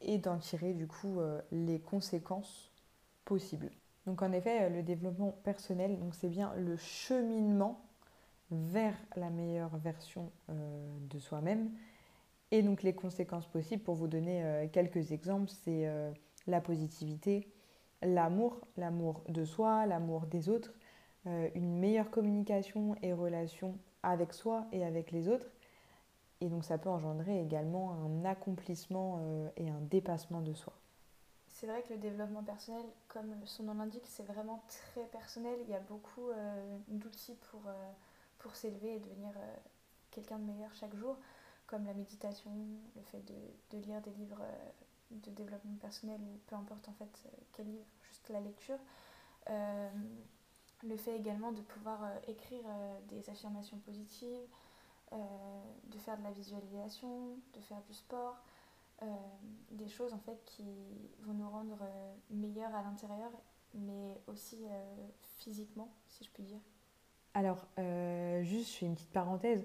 et 0.00 0.18
d'en 0.18 0.38
tirer 0.38 0.72
du 0.72 0.86
coup 0.86 1.20
euh, 1.20 1.40
les 1.52 1.80
conséquences 1.80 2.72
possibles. 3.24 3.70
Donc 4.06 4.22
en 4.22 4.32
effet, 4.32 4.62
euh, 4.62 4.68
le 4.70 4.82
développement 4.82 5.32
personnel, 5.44 5.98
c'est 6.12 6.28
bien 6.28 6.52
le 6.54 6.76
cheminement 6.76 7.80
vers 8.50 8.94
la 9.16 9.30
meilleure 9.30 9.76
version 9.76 10.30
euh, 10.48 10.98
de 11.08 11.18
soi-même. 11.18 11.70
Et 12.50 12.62
donc 12.62 12.82
les 12.82 12.94
conséquences 12.94 13.46
possibles, 13.46 13.82
pour 13.82 13.94
vous 13.94 14.08
donner 14.08 14.42
euh, 14.44 14.66
quelques 14.68 15.12
exemples, 15.12 15.48
c'est 15.48 15.88
la 16.46 16.60
positivité, 16.60 17.48
l'amour, 18.02 18.60
l'amour 18.76 19.22
de 19.28 19.44
soi, 19.44 19.86
l'amour 19.86 20.26
des 20.26 20.48
autres, 20.48 20.72
une 21.26 21.78
meilleure 21.78 22.10
communication 22.10 22.96
et 23.02 23.12
relation 23.12 23.76
avec 24.02 24.32
soi 24.32 24.66
et 24.72 24.84
avec 24.84 25.12
les 25.12 25.28
autres. 25.28 25.46
Et 26.40 26.48
donc 26.48 26.64
ça 26.64 26.78
peut 26.78 26.88
engendrer 26.88 27.40
également 27.42 27.92
un 27.92 28.24
accomplissement 28.24 29.20
et 29.58 29.68
un 29.68 29.80
dépassement 29.82 30.40
de 30.40 30.54
soi. 30.54 30.72
C'est 31.46 31.66
vrai 31.66 31.82
que 31.82 31.92
le 31.92 31.98
développement 31.98 32.42
personnel, 32.42 32.82
comme 33.08 33.34
son 33.44 33.64
nom 33.64 33.74
l'indique, 33.74 34.06
c'est 34.06 34.22
vraiment 34.22 34.62
très 34.66 35.04
personnel. 35.08 35.58
Il 35.64 35.70
y 35.70 35.74
a 35.74 35.80
beaucoup 35.80 36.30
d'outils 36.88 37.36
pour, 37.50 37.60
pour 38.40 38.56
s'élever 38.56 38.96
et 38.96 38.98
devenir 38.98 39.32
quelqu'un 40.10 40.38
de 40.38 40.44
meilleur 40.44 40.74
chaque 40.74 40.94
jour, 40.96 41.16
comme 41.66 41.84
la 41.84 41.94
méditation, 41.94 42.50
le 42.96 43.02
fait 43.02 43.22
de, 43.70 43.78
lire 43.78 44.00
des 44.00 44.10
livres 44.10 44.42
de 45.10 45.30
développement 45.30 45.76
personnel 45.80 46.20
ou 46.20 46.38
peu 46.46 46.56
importe 46.56 46.88
en 46.88 46.92
fait 46.92 47.22
euh, 47.26 47.30
quel 47.52 47.66
livre, 47.66 47.86
juste 48.02 48.28
la 48.28 48.40
lecture. 48.40 48.78
Euh, 49.48 49.90
le 50.82 50.96
fait 50.96 51.16
également 51.16 51.52
de 51.52 51.60
pouvoir 51.60 52.02
euh, 52.04 52.18
écrire 52.28 52.64
des 53.08 53.28
affirmations 53.28 53.78
positives, 53.78 54.46
de 55.12 55.98
faire 55.98 56.16
de 56.16 56.22
la 56.22 56.30
visualisation, 56.30 57.36
de 57.52 57.60
faire 57.62 57.82
du 57.82 57.92
sport, 57.92 58.36
des 59.72 59.88
choses 59.88 60.12
en 60.14 60.20
fait 60.20 60.40
qui 60.44 60.62
vont 61.22 61.32
nous 61.32 61.50
rendre 61.50 61.78
meilleurs 62.30 62.72
à 62.72 62.82
l'intérieur, 62.82 63.30
mais 63.74 64.20
aussi 64.28 64.64
physiquement, 65.38 65.92
si 66.06 66.22
je 66.22 66.30
puis 66.30 66.44
dire. 66.44 66.60
Alors, 67.34 67.66
juste, 68.42 68.72
je 68.72 68.76
fais 68.78 68.86
une 68.86 68.94
petite 68.94 69.12
parenthèse. 69.12 69.64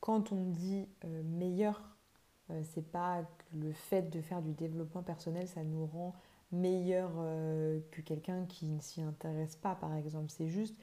Quand 0.00 0.32
on 0.32 0.50
dit 0.50 0.86
meilleur 1.24 1.94
euh, 2.50 2.60
c'est 2.62 2.90
pas 2.90 3.22
le 3.54 3.72
fait 3.72 4.10
de 4.10 4.20
faire 4.20 4.42
du 4.42 4.52
développement 4.52 5.02
personnel, 5.02 5.48
ça 5.48 5.64
nous 5.64 5.86
rend 5.86 6.14
meilleur 6.52 7.10
euh, 7.18 7.80
que 7.90 8.00
quelqu'un 8.02 8.44
qui 8.46 8.66
ne 8.66 8.80
s'y 8.80 9.02
intéresse 9.02 9.56
pas, 9.56 9.74
par 9.74 9.94
exemple. 9.94 10.30
C'est 10.30 10.48
juste 10.48 10.76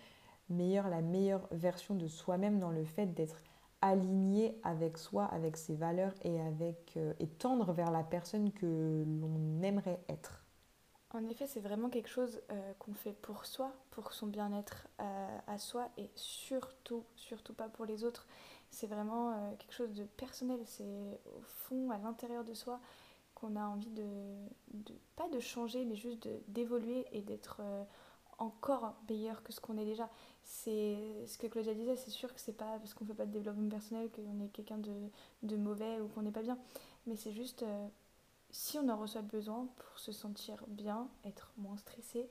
meilleur, 0.49 0.89
la 0.89 1.01
meilleure 1.01 1.47
version 1.51 1.95
de 1.95 2.07
soi-même 2.07 2.59
dans 2.59 2.71
le 2.71 2.83
fait 2.83 3.07
d'être 3.07 3.41
aligné 3.81 4.59
avec 4.63 4.97
soi, 4.97 5.25
avec 5.25 5.57
ses 5.57 5.75
valeurs 5.75 6.13
et, 6.23 6.39
avec, 6.41 6.93
euh, 6.97 7.13
et 7.19 7.27
tendre 7.27 7.73
vers 7.73 7.91
la 7.91 8.03
personne 8.03 8.51
que 8.51 9.05
l'on 9.05 9.61
aimerait 9.63 10.03
être. 10.09 10.40
En 11.13 11.27
effet, 11.27 11.45
c'est 11.45 11.59
vraiment 11.59 11.89
quelque 11.89 12.07
chose 12.07 12.41
qu'on 12.79 12.93
fait 12.93 13.11
pour 13.11 13.45
soi, 13.45 13.73
pour 13.89 14.13
son 14.13 14.27
bien-être 14.27 14.87
à 14.97 15.57
soi 15.57 15.89
et 15.97 16.09
surtout, 16.15 17.03
surtout 17.15 17.53
pas 17.53 17.67
pour 17.67 17.85
les 17.85 18.05
autres 18.05 18.27
c'est 18.71 18.87
vraiment 18.87 19.31
euh, 19.31 19.51
quelque 19.59 19.73
chose 19.73 19.93
de 19.93 20.05
personnel. 20.05 20.59
C'est 20.65 21.19
au 21.37 21.41
fond, 21.41 21.91
à 21.91 21.97
l'intérieur 21.97 22.43
de 22.43 22.53
soi, 22.53 22.79
qu'on 23.35 23.55
a 23.55 23.65
envie 23.65 23.91
de, 23.91 24.05
pas 25.15 25.27
de 25.29 25.39
changer, 25.39 25.85
mais 25.85 25.95
juste 25.95 26.27
d'évoluer 26.47 27.05
et 27.11 27.21
d'être 27.21 27.57
euh, 27.59 27.83
encore 28.37 28.95
meilleur 29.09 29.43
que 29.43 29.51
ce 29.51 29.59
qu'on 29.59 29.77
est 29.77 29.85
déjà. 29.85 30.09
C'est 30.43 30.97
ce 31.27 31.37
que 31.37 31.47
Claudia 31.47 31.73
disait, 31.73 31.97
c'est 31.97 32.09
sûr 32.09 32.33
que 32.33 32.39
c'est 32.39 32.53
pas 32.53 32.79
parce 32.79 32.93
qu'on 32.93 33.05
fait 33.05 33.13
pas 33.13 33.25
de 33.25 33.31
développement 33.31 33.69
personnel 33.69 34.09
qu'on 34.09 34.43
est 34.43 34.49
quelqu'un 34.49 34.79
de, 35.43 35.55
mauvais 35.57 35.99
ou 35.99 36.07
qu'on 36.07 36.23
n'est 36.23 36.31
pas 36.31 36.41
bien. 36.41 36.57
Mais 37.05 37.15
c'est 37.15 37.31
juste 37.31 37.63
euh, 37.63 37.87
si 38.51 38.77
on 38.77 38.87
en 38.89 38.97
reçoit 38.97 39.21
besoin 39.21 39.67
pour 39.77 39.99
se 39.99 40.11
sentir 40.11 40.63
bien, 40.67 41.07
être 41.25 41.51
moins 41.57 41.77
stressé, 41.77 42.29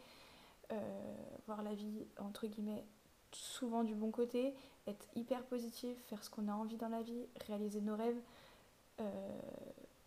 voir 1.46 1.62
la 1.62 1.74
vie 1.74 2.06
entre 2.18 2.46
guillemets 2.46 2.84
souvent 3.32 3.84
du 3.84 3.94
bon 3.94 4.10
côté, 4.10 4.54
être 4.86 5.06
hyper 5.14 5.42
positif, 5.44 5.96
faire 6.08 6.22
ce 6.22 6.30
qu'on 6.30 6.48
a 6.48 6.52
envie 6.52 6.76
dans 6.76 6.88
la 6.88 7.02
vie, 7.02 7.26
réaliser 7.46 7.80
nos 7.80 7.96
rêves, 7.96 8.20
euh, 9.00 9.04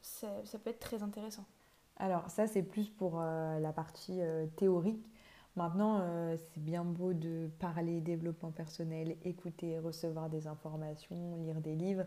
ça, 0.02 0.60
peut 0.64 0.70
être 0.70 0.80
très 0.80 1.04
intéressant. 1.04 1.46
Alors 1.98 2.30
ça 2.30 2.48
c'est 2.48 2.64
plus 2.64 2.90
pour 2.90 3.20
euh, 3.20 3.60
la 3.60 3.72
partie 3.72 4.22
euh, 4.22 4.46
théorique. 4.56 5.06
Maintenant 5.56 6.02
c'est 6.36 6.60
bien 6.60 6.84
beau 6.84 7.14
de 7.14 7.48
parler 7.60 8.02
développement 8.02 8.50
personnel, 8.50 9.16
écouter, 9.24 9.78
recevoir 9.78 10.28
des 10.28 10.48
informations, 10.48 11.36
lire 11.44 11.62
des 11.62 11.76
livres. 11.76 12.06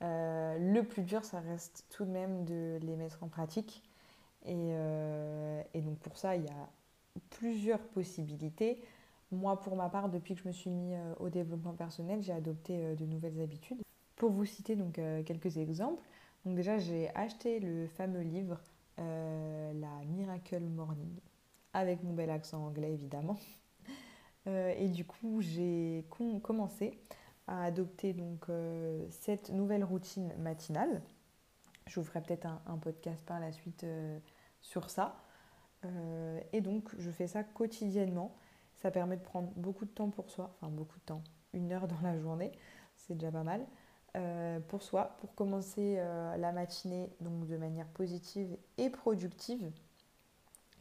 Le 0.00 0.82
plus 0.82 1.02
dur 1.02 1.24
ça 1.24 1.40
reste 1.40 1.86
tout 1.90 2.04
de 2.04 2.10
même 2.10 2.44
de 2.44 2.78
les 2.82 2.96
mettre 2.96 3.22
en 3.22 3.28
pratique. 3.28 3.82
Et, 4.46 4.70
et 5.74 5.80
donc 5.80 5.98
pour 5.98 6.16
ça 6.16 6.36
il 6.36 6.44
y 6.44 6.48
a 6.48 6.70
plusieurs 7.30 7.80
possibilités. 7.80 8.82
Moi, 9.32 9.60
pour 9.60 9.76
ma 9.76 9.88
part, 9.88 10.08
depuis 10.08 10.34
que 10.34 10.42
je 10.42 10.48
me 10.48 10.52
suis 10.52 10.70
mis 10.70 10.94
euh, 10.94 11.14
au 11.20 11.28
développement 11.28 11.72
personnel, 11.72 12.20
j'ai 12.20 12.32
adopté 12.32 12.74
euh, 12.76 12.94
de 12.96 13.04
nouvelles 13.04 13.40
habitudes. 13.40 13.80
Pour 14.16 14.30
vous 14.30 14.44
citer 14.44 14.74
donc 14.74 14.98
euh, 14.98 15.22
quelques 15.22 15.56
exemples, 15.56 16.02
déjà 16.44 16.78
j'ai 16.78 17.14
acheté 17.14 17.60
le 17.60 17.86
fameux 17.86 18.22
livre 18.22 18.60
La 18.98 20.04
Miracle 20.08 20.60
Morning 20.60 21.20
avec 21.72 22.02
mon 22.02 22.12
bel 22.12 22.28
accent 22.28 22.66
anglais 22.66 22.92
évidemment. 22.92 23.38
et 24.46 24.88
du 24.88 25.06
coup, 25.06 25.40
j'ai 25.40 26.04
commencé 26.42 26.98
adopter 27.58 28.12
donc 28.12 28.46
cette 29.10 29.50
nouvelle 29.50 29.84
routine 29.84 30.32
matinale. 30.38 31.02
Je 31.86 31.98
vous 31.98 32.06
ferai 32.06 32.20
peut-être 32.20 32.46
un, 32.46 32.78
podcast 32.78 33.24
par 33.26 33.40
la 33.40 33.52
suite 33.52 33.84
sur 34.60 34.90
ça. 34.90 35.16
et 36.52 36.60
donc, 36.60 36.90
je 36.98 37.10
fais 37.10 37.26
ça 37.26 37.42
quotidiennement. 37.42 38.36
Ça 38.76 38.90
permet 38.90 39.16
de 39.16 39.22
prendre 39.22 39.50
beaucoup 39.56 39.84
de 39.84 39.90
temps 39.90 40.10
pour 40.10 40.30
soi, 40.30 40.56
enfin 40.56 40.70
beaucoup 40.70 40.98
de 40.98 41.04
temps, 41.04 41.22
une 41.52 41.72
heure 41.72 41.86
dans 41.88 42.00
la 42.02 42.18
journée, 42.18 42.52
c'est 42.96 43.14
déjà 43.14 43.30
pas 43.30 43.42
mal. 43.42 43.66
Euh, 44.16 44.58
pour 44.58 44.82
soi, 44.82 45.16
pour 45.20 45.36
commencer 45.36 45.94
euh, 45.98 46.36
la 46.36 46.50
matinée 46.50 47.08
donc 47.20 47.46
de 47.46 47.56
manière 47.56 47.86
positive 47.86 48.56
et 48.76 48.90
productive. 48.90 49.70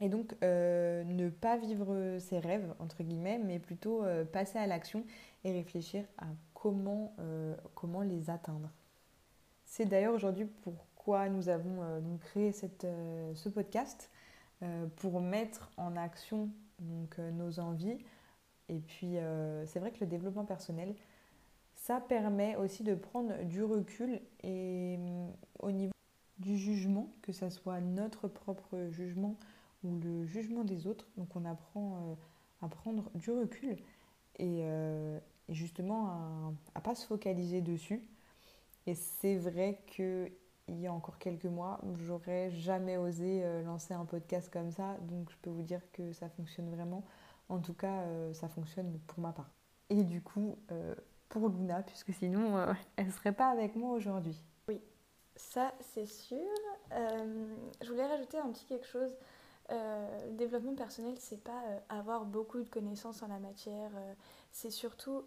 Et 0.02 0.10
donc 0.10 0.34
euh, 0.44 1.04
ne 1.04 1.30
pas 1.30 1.58
vivre 1.58 2.18
ses 2.20 2.40
rêves, 2.40 2.74
entre 2.80 3.04
guillemets, 3.04 3.38
mais 3.38 3.60
plutôt 3.60 4.04
passer 4.32 4.58
à 4.58 4.66
l'action 4.66 5.04
et 5.44 5.52
réfléchir 5.52 6.06
à 6.18 6.26
comment, 6.62 7.16
comment 7.76 8.02
les 8.02 8.30
atteindre. 8.30 8.70
C'est 9.66 9.86
d'ailleurs 9.86 10.14
aujourd'hui 10.14 10.46
pourquoi 10.46 11.30
nous 11.30 11.50
avons 11.50 12.00
donc 12.02 12.20
créé 12.20 12.52
cette, 12.52 12.86
ce 13.36 13.50
podcast, 13.50 14.10
pour 14.98 15.22
mettre 15.22 15.72
en 15.78 15.96
action 15.96 16.50
donc 16.82 17.20
euh, 17.20 17.32
nos 17.32 17.60
envies. 17.60 17.98
Et 18.68 18.80
puis 18.80 19.18
euh, 19.18 19.66
c'est 19.66 19.80
vrai 19.80 19.92
que 19.92 20.00
le 20.02 20.08
développement 20.08 20.46
personnel, 20.46 20.96
ça 21.74 22.00
permet 22.00 22.56
aussi 22.56 22.84
de 22.84 22.96
prendre 22.96 23.44
du 23.44 23.64
recul 23.64 24.22
et 24.44 24.98
mm, 24.98 25.30
au 25.60 25.72
niveau 25.72 25.94
du 26.38 26.58
jugement, 26.58 27.12
que 27.22 27.32
ce 27.32 27.50
soit 27.50 27.82
notre 27.82 28.28
propre 28.28 28.88
jugement 28.90 29.36
ou 29.84 29.98
le 30.00 30.26
jugement 30.26 30.64
des 30.64 30.88
autres. 30.88 31.08
Donc 31.18 31.36
on 31.36 31.46
apprend 31.46 31.96
euh, 31.96 32.66
à 32.66 32.70
prendre 32.70 33.10
du 33.16 33.32
recul 33.32 33.78
et, 34.38 34.64
justement 35.50 36.10
à 36.76 36.80
ne 36.80 36.82
pas 36.82 36.96
se 36.96 37.06
focaliser 37.06 37.62
dessus. 37.62 38.04
Et 38.86 38.96
c'est 38.96 39.36
vrai 39.36 39.82
que 39.96 40.32
il 40.70 40.80
y 40.80 40.88
a 40.88 40.94
encore 40.94 41.18
quelques 41.18 41.46
mois, 41.46 41.80
j'aurais 42.06 42.52
jamais 42.52 42.98
osé 42.98 43.44
euh, 43.44 43.64
lancer 43.64 43.94
un 43.94 44.06
podcast 44.06 44.50
comme 44.52 44.72
ça. 44.72 44.98
Donc 45.02 45.30
je 45.32 45.36
peux 45.42 45.50
vous 45.50 45.64
dire 45.64 45.82
que 45.92 46.14
ça 46.14 46.30
fonctionne 46.30 46.70
vraiment. 46.70 47.04
En 47.50 47.60
tout 47.60 47.74
cas, 47.74 48.02
euh, 48.02 48.34
ça 48.34 48.48
fonctionne 48.48 49.00
pour 49.08 49.20
ma 49.20 49.32
part. 49.32 49.50
Et 49.90 50.04
du 50.04 50.22
coup, 50.22 50.58
euh, 50.72 50.94
pour 51.30 51.50
Luna, 51.50 51.82
puisque 51.82 52.14
sinon, 52.14 52.76
elle 52.96 53.08
ne 53.08 53.12
serait 53.12 53.32
pas 53.34 53.50
avec 53.50 53.76
moi 53.76 53.92
aujourd'hui. 53.92 54.44
Oui, 54.68 54.82
ça 55.36 55.74
c'est 55.80 56.06
sûr. 56.06 56.38
je 56.92 57.90
voulais 57.90 58.06
rajouter 58.06 58.38
un 58.38 58.52
petit 58.52 58.66
quelque 58.66 58.88
chose. 58.88 59.16
le 59.70 60.36
développement 60.36 60.76
personnel, 60.76 61.16
c'est 61.18 61.44
pas 61.44 61.62
avoir 61.90 62.26
beaucoup 62.26 62.60
de 62.60 62.70
connaissances 62.70 63.24
en 63.24 63.28
la 63.28 63.40
matière. 63.40 63.92
C'est 64.52 64.72
surtout 64.72 65.24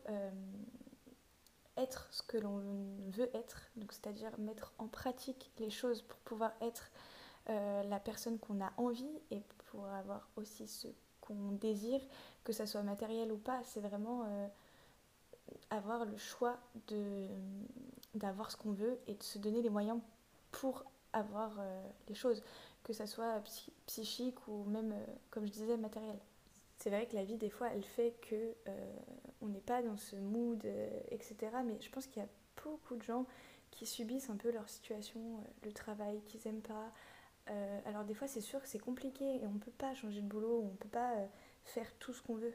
être 1.77 2.09
ce 2.11 2.23
que 2.23 2.37
l'on 2.37 2.63
veut 3.09 3.31
être, 3.35 3.63
donc 3.77 3.93
c'est-à-dire 3.93 4.31
mettre 4.39 4.73
en 4.79 4.89
pratique 4.89 5.51
les 5.59 5.71
choses 5.71 6.03
pour 6.03 6.19
pouvoir 6.21 6.53
être 6.61 6.91
euh, 7.49 7.83
la 7.85 7.99
personne 7.99 8.39
qu'on 8.39 8.63
a 8.63 8.73
envie 8.77 9.21
et 9.31 9.43
pour 9.67 9.87
avoir 9.87 10.29
aussi 10.37 10.67
ce 10.69 10.89
qu'on 11.21 11.53
désire, 11.53 12.01
que 12.45 12.53
ça 12.53 12.67
soit 12.67 12.83
matériel 12.83 13.33
ou 13.33 13.39
pas, 13.39 13.63
c'est 13.65 13.81
vraiment 13.81 14.25
euh, 14.25 14.49
avoir 15.71 16.05
le 16.05 16.17
choix 16.17 16.59
de 16.89 17.27
d'avoir 18.15 18.51
ce 18.51 18.59
qu'on 18.59 18.73
veut 18.73 18.99
et 19.07 19.15
de 19.15 19.23
se 19.23 19.39
donner 19.39 19.63
les 19.63 19.71
moyens 19.71 19.99
pour 20.51 20.85
avoir 21.15 21.53
euh, 21.59 21.83
les 22.09 22.15
choses, 22.15 22.43
que 22.85 22.93
ça 22.93 23.07
soit 23.07 23.43
psychique 23.87 24.47
ou 24.49 24.65
même, 24.65 24.95
comme 25.31 25.47
je 25.47 25.53
disais, 25.53 25.79
matériel 25.79 26.19
c'est 26.83 26.91
vrai 26.91 27.07
que 27.07 27.15
la 27.15 27.23
vie, 27.23 27.37
des 27.37 27.49
fois, 27.49 27.69
elle 27.73 27.85
fait 27.85 28.13
que 28.29 28.35
euh, 28.67 28.93
on 29.41 29.47
n'est 29.47 29.61
pas 29.61 29.83
dans 29.83 29.97
ce 29.97 30.17
mood, 30.17 30.61
euh, 30.65 30.91
etc. 31.13 31.37
Mais 31.65 31.81
je 31.81 31.89
pense 31.91 32.09
qu'il 32.09 32.21
y 32.21 32.25
a 32.25 32.29
beaucoup 32.65 32.97
de 32.97 33.03
gens 33.03 33.25
qui 33.71 33.87
subissent 33.87 34.31
un 34.31 34.37
peu 34.37 34.51
leur 34.51 34.69
situation, 34.69 35.21
euh, 35.21 35.43
le 35.65 35.73
travail 35.73 36.21
qu'ils 36.25 36.41
n'aiment 36.45 36.61
pas. 36.61 36.93
alors 37.87 38.05
des 38.05 38.15
fois, 38.15 38.27
c'est 38.27 38.41
sûr 38.41 38.61
que 38.61 38.67
c'est 38.67 38.81
compliqué 38.81 39.25
et 39.25 39.47
on 39.47 39.59
peut 39.59 39.71
pas 39.79 39.95
changer 39.95 40.23
de 40.23 40.27
boulot, 40.27 40.63
on 40.73 40.75
peut 40.75 40.89
pas 40.89 41.15
faire 41.65 41.87
tout 42.01 42.13
ce 42.13 42.21
qu'on 42.21 42.35
veut. 42.35 42.55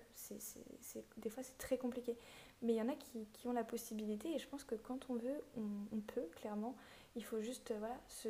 Des 1.17 1.29
fois, 1.29 1.43
c'est 1.43 1.57
très 1.57 1.77
compliqué. 1.77 2.17
Mais 2.61 2.73
il 2.73 2.77
y 2.77 2.81
en 2.81 2.89
a 2.89 2.95
qui, 2.95 3.47
ont 3.47 3.53
la 3.53 3.63
possibilité 3.63 4.35
et 4.35 4.39
je 4.39 4.47
pense 4.49 4.65
que 4.65 4.75
quand 4.75 5.09
on 5.09 5.15
veut, 5.15 5.41
on, 5.55 5.99
peut, 6.01 6.27
clairement. 6.35 6.75
Il 7.15 7.23
faut 7.23 7.41
juste 7.41 7.73
voilà, 7.79 7.97
se, 8.07 8.29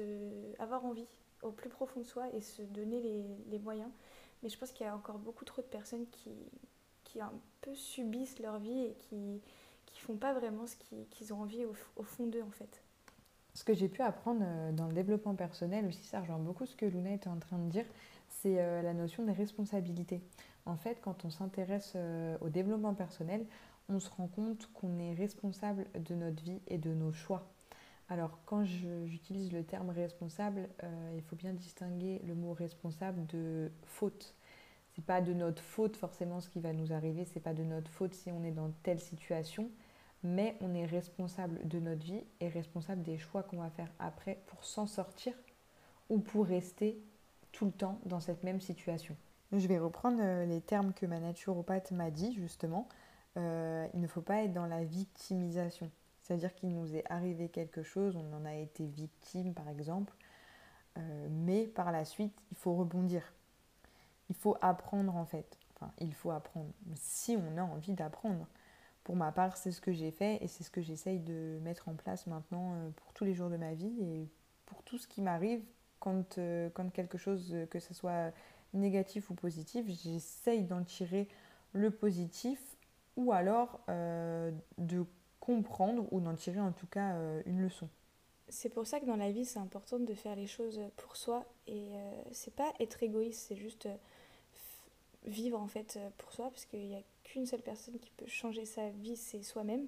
avoir 0.60 0.86
envie 0.86 1.08
au 1.42 1.52
plus 1.52 1.70
profond 1.70 2.02
de 2.02 2.06
soi 2.06 2.28
et 2.34 2.42
se 2.42 2.62
donner 2.62 3.02
les 3.50 3.60
moyens. 3.60 3.90
Mais 4.44 4.50
je 4.50 4.58
pense 4.58 4.72
qu'il 4.72 4.86
y 4.86 4.90
a 4.90 4.96
encore 4.96 5.18
beaucoup 5.18 5.46
trop 5.46 5.62
de 5.62 5.68
personnes 5.68 6.06
qui, 6.12 6.32
qui 7.04 7.22
un 7.22 7.32
peu 7.62 7.74
subissent 7.76 8.40
leur 8.40 8.60
vie 8.60 8.86
et 8.86 8.96
qui 8.96 9.16
ne 9.16 10.02
font 10.02 10.18
pas 10.18 10.34
vraiment 10.34 10.68
ce 10.68 10.76
qu'ils 11.10 11.34
ont 11.34 11.42
envie 11.42 11.66
au, 11.66 12.04
fond 12.04 12.28
d'eux 12.28 12.44
en 12.44 12.52
fait. 12.52 12.82
Ce 13.54 13.64
que 13.64 13.74
j'ai 13.74 13.88
pu 13.88 14.02
apprendre 14.02 14.42
euh, 14.44 14.72
dans 14.72 14.88
le 14.88 14.94
développement 14.94 15.34
personnel 15.34 15.86
aussi, 15.88 16.04
ça 16.04 16.22
rejoint 16.22 16.38
beaucoup 16.38 16.66
ce 16.66 16.76
que 16.76 16.86
Luna 16.86 17.14
était 17.14 17.30
en 17.30 17.40
train 17.40 17.58
de 17.58 17.70
dire, 17.70 17.86
c'est 18.30 18.60
euh, 18.60 18.82
la 18.84 18.94
notion 18.94 19.26
de 19.26 19.32
responsabilité. 19.32 20.22
En 20.66 20.76
fait, 20.76 21.00
quand 21.02 21.26
on 21.26 21.30
s'intéresse 21.30 21.94
euh, 21.96 22.38
au 22.42 22.50
développement 22.50 22.94
personnel, 22.94 23.46
on 23.90 24.00
se 24.00 24.10
rend 24.10 24.28
compte 24.28 24.70
qu'on 24.74 25.00
est 25.00 25.14
responsable 25.14 25.86
de 25.96 26.14
notre 26.14 26.44
vie 26.44 26.60
et 26.68 26.78
de 26.78 26.94
nos 26.94 27.12
choix. 27.14 27.50
Alors, 28.10 28.40
quand 28.46 28.64
j'utilise 28.64 29.52
le 29.52 29.64
terme 29.64 29.90
responsable, 29.90 30.70
il 31.16 31.22
faut 31.24 31.36
bien 31.36 31.54
distinguer 31.54 32.22
le 32.26 32.36
mot 32.36 32.54
responsable 32.54 33.26
de 33.28 33.70
faute 33.84 34.34
c'est 34.98 35.06
pas 35.06 35.22
de 35.22 35.32
notre 35.32 35.62
faute 35.62 35.96
forcément 35.96 36.42
ce 36.42 36.50
qui 36.50 36.60
va 36.60 36.74
nous 36.74 36.92
arriver, 36.92 37.24
c'est 37.24 37.40
pas 37.40 37.54
de 37.54 37.62
notre 37.62 37.92
faute 37.92 38.16
si 38.16 38.32
on 38.32 38.44
est 38.44 38.52
dans 38.52 38.72
telle 38.82 39.00
situation, 39.00 39.70
mais 40.24 40.58
on 40.60 40.74
est 40.74 40.88
responsable 40.88 41.68
de 41.68 41.80
notre 41.80 42.04
vie 42.04 42.24
et 42.40 42.50
responsable 42.50 43.04
des 43.04 43.20
choix 43.20 43.44
qu'on 43.44 43.58
va 43.58 43.70
faire 43.70 43.92
après 44.00 44.40
pour 44.48 44.66
s'en 44.66 44.88
sortir 44.88 45.34
ou 46.10 46.18
pour 46.18 46.48
rester 46.48 47.00
tout 47.52 47.66
le 47.66 47.72
temps 47.72 48.00
dans 48.06 48.20
cette 48.20 48.44
même 48.44 48.60
situation. 48.60 49.16
Je 49.52 49.68
vais 49.68 49.78
reprendre 49.78 50.18
euh, 50.20 50.46
les 50.46 50.62
termes 50.62 50.94
que 50.94 51.06
ma 51.06 51.20
naturopathe 51.20 51.92
m'a 51.92 52.10
dit 52.10 52.34
justement. 52.34 52.90
Euh, 53.38 53.88
il 53.94 54.02
ne 54.02 54.08
faut 54.08 54.22
pas 54.22 54.42
être 54.42 54.54
dans 54.54 54.66
la 54.66 54.84
victimisation. 54.84 55.92
C'est-à-dire 56.28 56.54
qu'il 56.56 56.74
nous 56.76 56.94
est 56.94 57.06
arrivé 57.10 57.48
quelque 57.48 57.84
chose, 57.84 58.18
on 58.18 58.36
en 58.36 58.44
a 58.44 58.54
été 58.54 58.86
victime 58.86 59.54
par 59.54 59.70
exemple, 59.70 60.14
euh, 60.98 61.28
mais 61.32 61.68
par 61.68 61.94
la 61.94 62.04
suite, 62.04 62.34
il 62.52 62.58
faut 62.58 62.76
rebondir 62.76 63.34
il 64.30 64.36
faut 64.36 64.58
apprendre 64.62 65.16
en 65.16 65.26
fait. 65.26 65.58
Enfin, 65.74 65.92
il 66.00 66.14
faut 66.14 66.32
apprendre. 66.32 66.70
Si 66.96 67.38
on 67.38 67.58
a 67.58 67.64
envie 67.64 67.94
d'apprendre. 67.94 68.46
Pour 69.06 69.16
ma 69.16 69.32
part, 69.32 69.56
c'est 69.56 69.72
ce 69.72 69.80
que 69.80 69.94
j'ai 69.94 70.12
fait 70.12 70.44
et 70.44 70.50
c'est 70.50 70.66
ce 70.66 70.70
que 70.70 70.82
j'essaye 70.82 71.20
de 71.20 71.60
mettre 71.62 71.88
en 71.88 71.94
place 71.94 72.28
maintenant 72.28 72.74
euh, 72.74 72.90
pour 72.90 73.14
tous 73.14 73.24
les 73.24 73.34
jours 73.34 73.50
de 73.50 73.56
ma 73.56 73.74
vie 73.74 73.96
et 74.02 74.28
pour 74.66 74.84
tout 74.84 74.98
ce 74.98 75.08
qui 75.08 75.22
m'arrive 75.22 75.64
quand, 76.02 76.38
euh, 76.38 76.70
quand 76.74 76.92
quelque 76.92 77.18
chose, 77.18 77.56
que 77.72 77.80
ce 77.80 77.94
soit 77.94 78.34
négatif 78.74 79.30
ou 79.30 79.34
positif, 79.34 79.86
j'essaye 79.88 80.64
d'en 80.64 80.84
tirer 80.84 81.30
le 81.72 81.90
positif 81.90 82.60
ou 83.16 83.32
alors 83.32 83.80
de 83.88 85.06
comprendre 85.48 86.06
ou 86.12 86.20
d'en 86.20 86.36
tirer 86.36 86.60
en 86.60 86.72
tout 86.72 86.86
cas 86.88 87.16
une 87.46 87.62
leçon. 87.62 87.90
C'est 88.50 88.70
pour 88.70 88.86
ça 88.86 89.00
que 89.00 89.06
dans 89.06 89.16
la 89.16 89.32
vie, 89.32 89.46
c'est 89.46 89.60
important 89.60 89.98
de 89.98 90.14
faire 90.14 90.36
les 90.36 90.48
choses 90.48 90.80
pour 90.98 91.16
soi 91.16 91.46
et 91.66 91.88
c'est 92.32 92.54
pas 92.54 92.72
être 92.80 93.02
égoïste, 93.02 93.46
c'est 93.48 93.56
juste 93.56 93.88
vivre 95.28 95.60
en 95.60 95.68
fait 95.68 95.98
euh, 95.98 96.10
pour 96.18 96.32
soi 96.32 96.50
parce 96.50 96.66
qu'il 96.66 96.88
n'y 96.88 96.96
a 96.96 97.02
qu'une 97.24 97.46
seule 97.46 97.62
personne 97.62 98.00
qui 98.00 98.10
peut 98.12 98.26
changer 98.28 98.66
sa 98.66 98.90
vie, 98.90 99.16
c'est 99.16 99.44
soi-même. 99.44 99.88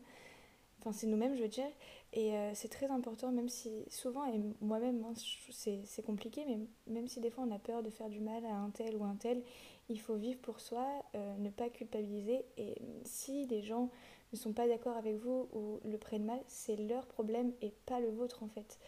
Enfin, 0.79 0.93
c'est 0.93 1.07
nous-mêmes, 1.07 1.35
je 1.35 1.41
veux 1.41 1.49
dire. 1.49 1.69
Et 2.13 2.33
euh, 2.33 2.51
c'est 2.53 2.69
très 2.69 2.87
important, 2.87 3.31
même 3.31 3.49
si 3.49 3.69
souvent, 3.89 4.25
et 4.25 4.39
moi-même, 4.61 5.03
hein, 5.03 5.13
c'est 5.51 6.05
compliqué, 6.05 6.45
mais 6.47 6.59
même 6.87 7.07
si 7.07 7.19
des 7.19 7.29
fois 7.29 7.43
on 7.45 7.51
a 7.51 7.59
peur 7.59 7.83
de 7.83 7.89
faire 7.89 8.09
du 8.09 8.21
mal 8.21 8.45
à 8.45 8.55
un 8.55 8.69
tel 8.69 8.95
ou 8.95 9.03
un 9.03 9.15
tel, 9.15 9.43
il 9.89 9.99
faut 9.99 10.15
vivre 10.15 10.39
pour 10.39 10.59
soi, 10.59 10.87
euh, 11.15 11.37
ne 11.37 11.49
pas 11.49 11.69
culpabiliser. 11.69 12.45
Et 12.57 12.75
si 13.03 13.45
les 13.47 13.61
gens 13.61 13.89
ne 14.31 14.37
sont 14.37 14.53
pas 14.53 14.67
d'accord 14.67 14.97
avec 14.97 15.15
vous 15.15 15.49
ou 15.53 15.79
le 15.85 15.97
prennent 15.97 16.25
mal, 16.25 16.41
c'est 16.47 16.75
leur 16.75 17.07
problème 17.07 17.51
et 17.61 17.71
pas 17.85 17.99
le 17.99 18.09
vôtre 18.09 18.43
en 18.43 18.47
fait. 18.47 18.79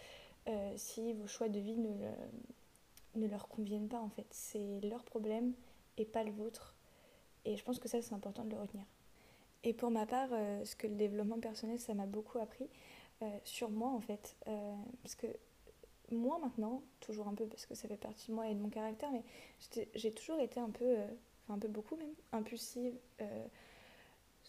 si 0.76 1.14
vos 1.14 1.28
choix 1.28 1.50
de 1.50 1.60
vie 1.60 1.78
ne, 1.78 1.94
ne 3.16 3.28
leur 3.28 3.48
conviennent 3.48 3.88
pas 3.88 4.00
en 4.00 4.10
fait, 4.10 4.28
c'est 4.32 4.80
leur 4.82 5.04
problème 5.04 5.54
et 5.98 6.06
pas 6.06 6.24
le 6.24 6.32
vôtre. 6.32 6.76
Et 7.46 7.58
je 7.58 7.64
pense 7.64 7.80
que 7.80 7.88
ça, 7.88 8.02
c'est 8.02 8.14
important 8.14 8.44
de 8.44 8.52
le 8.52 8.58
retenir. 8.62 8.86
Et 9.64 9.74
pour 9.74 9.92
ma 9.92 10.06
part, 10.06 10.30
euh, 10.32 10.64
ce 10.66 10.76
que 10.76 10.88
le 10.88 10.96
développement 10.96 11.40
personnel, 11.40 11.80
ça 11.80 11.94
m'a 11.94 12.06
beaucoup 12.06 12.40
appris 12.40 12.68
euh, 13.22 13.38
sur 13.44 13.70
moi, 13.70 13.90
en 13.90 14.02
fait. 14.02 14.36
Euh, 14.48 14.76
parce 15.04 15.16
que 15.16 15.28
moi, 16.12 16.40
maintenant, 16.40 16.82
toujours 17.00 17.28
un 17.28 17.34
peu, 17.34 17.46
parce 17.46 17.66
que 17.66 17.76
ça 17.76 17.88
fait 17.88 17.98
partie 17.98 18.30
de 18.30 18.36
moi 18.36 18.48
et 18.48 18.56
de 18.56 18.60
mon 18.60 18.70
caractère, 18.70 19.12
mais 19.12 19.24
j'ai 19.96 20.12
toujours 20.12 20.40
été 20.40 20.60
un 20.60 20.70
peu, 20.70 20.96
enfin 21.44 21.54
un 21.56 21.60
peu 21.60 21.68
beaucoup 21.68 21.96
même, 21.96 22.14
impulsive. 22.32 22.96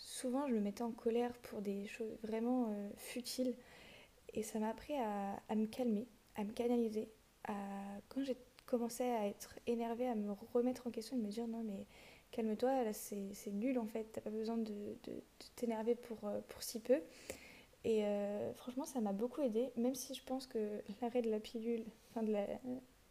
Souvent, 0.05 0.47
je 0.49 0.55
me 0.55 0.61
mettais 0.61 0.83
en 0.83 0.93
colère 0.93 1.33
pour 1.39 1.63
des 1.63 1.87
choses 1.87 2.17
vraiment 2.23 2.75
futiles. 2.97 3.55
Et 4.35 4.43
ça 4.43 4.59
m'a 4.59 4.71
appris 4.71 4.95
à, 4.95 5.43
à, 5.49 5.55
me 5.55 5.67
calmer, 5.67 6.07
à 6.37 6.45
me 6.45 6.53
canaliser. 6.53 7.09
À, 7.45 7.55
quand 8.09 8.23
j'ai 8.23 8.37
commençais 8.73 9.11
à 9.11 9.27
être 9.27 9.59
énervée, 9.67 10.09
à 10.09 10.15
me 10.15 10.33
remettre 10.55 10.87
en 10.87 10.91
question 10.91 11.17
et 11.17 11.21
me 11.21 11.29
dire 11.29 11.47
non 11.47 11.63
mais 11.63 11.87
calme-toi, 12.31 12.85
là 12.85 12.93
c'est 12.93 13.53
nul 13.53 13.79
en 13.79 13.87
fait, 13.87 14.05
t'as 14.13 14.23
pas 14.23 14.31
besoin 14.31 14.57
de, 14.57 14.97
de, 15.05 15.23
t'énerver 15.57 15.95
pour, 15.95 16.19
euh, 16.25 16.41
pour 16.49 16.63
si 16.63 16.81
peu. 16.81 17.01
Et 17.85 18.05
euh, 18.05 18.55
franchement 18.55 18.87
ça 18.87 19.01
m'a 19.01 19.13
beaucoup 19.13 19.43
aidé, 19.43 19.71
même 19.77 19.95
si 19.95 20.15
je 20.15 20.25
pense 20.25 20.47
que 20.47 20.83
l'arrêt 21.03 21.21
de 21.21 21.31
la 21.31 21.41
pilule, 21.41 21.85
de 22.17 22.33
la, 22.33 22.47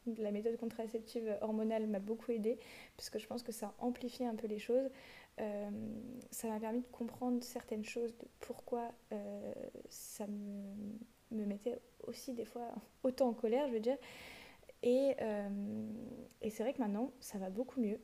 de 0.08 0.24
la 0.24 0.32
méthode 0.32 0.58
contraceptive 0.58 1.38
hormonale 1.42 1.86
m'a 1.86 2.00
beaucoup 2.00 2.32
aidé, 2.32 2.58
parce 2.98 3.12
que 3.12 3.20
je 3.20 3.28
pense 3.28 3.44
que 3.44 3.52
ça 3.52 3.76
amplifie 3.80 4.26
un 4.26 4.36
peu 4.36 4.48
les 4.48 4.60
choses. 4.60 4.90
Euh, 5.42 5.70
ça 6.30 6.48
m'a 6.48 6.60
permis 6.60 6.82
de 6.82 6.88
comprendre 6.92 7.44
certaines 7.44 7.84
choses, 7.84 8.16
de 8.18 8.28
pourquoi 8.40 8.92
ça 9.90 10.28
me, 10.28 10.74
me 11.32 11.46
mettait 11.46 11.80
aussi 12.08 12.34
des 12.34 12.46
fois 12.46 12.68
autant 13.04 13.30
en 13.30 13.34
colère, 13.34 13.68
je 13.68 13.74
veux 13.74 13.80
dire. 13.80 13.98
Et, 14.84 15.16
euh, 15.22 15.90
et 16.42 16.50
c'est 16.50 16.64
vrai 16.64 16.74
que 16.74 16.80
maintenant, 16.80 17.12
ça 17.20 17.38
va 17.38 17.50
beaucoup 17.50 17.80
mieux. 17.80 18.00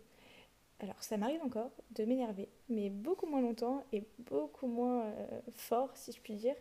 Alors, 0.79 1.01
ça 1.01 1.17
m'arrive 1.17 1.41
encore 1.41 1.71
de 1.91 2.05
m'énerver, 2.05 2.49
mais 2.69 2.89
beaucoup 2.91 3.25
moins 3.25 3.41
longtemps 3.41 3.83
et 3.91 4.07
beaucoup 4.19 4.67
moins 4.67 5.05
euh, 5.05 5.41
fort, 5.53 5.95
si 5.97 6.11
je 6.11 6.21
puis 6.21 6.35
dire. 6.35 6.55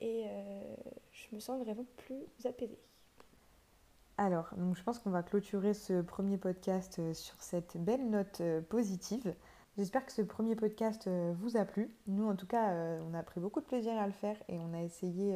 Et 0.00 0.24
euh, 0.26 0.74
je 1.12 1.34
me 1.34 1.38
sens 1.38 1.62
vraiment 1.62 1.86
plus 1.98 2.24
apaisée. 2.44 2.80
Alors, 4.18 4.52
donc 4.56 4.76
je 4.76 4.82
pense 4.82 4.98
qu'on 4.98 5.10
va 5.10 5.22
clôturer 5.22 5.72
ce 5.72 6.02
premier 6.02 6.36
podcast 6.36 7.12
sur 7.14 7.40
cette 7.40 7.76
belle 7.76 8.10
note 8.10 8.42
positive. 8.68 9.34
J'espère 9.78 10.04
que 10.04 10.12
ce 10.12 10.22
premier 10.22 10.54
podcast 10.54 11.08
vous 11.40 11.56
a 11.56 11.64
plu. 11.64 11.90
Nous, 12.06 12.28
en 12.28 12.36
tout 12.36 12.46
cas, 12.46 12.74
on 13.08 13.14
a 13.14 13.22
pris 13.22 13.40
beaucoup 13.40 13.60
de 13.60 13.66
plaisir 13.66 13.94
à 13.94 14.06
le 14.06 14.12
faire 14.12 14.36
et 14.48 14.58
on 14.58 14.74
a 14.74 14.82
essayé 14.82 15.34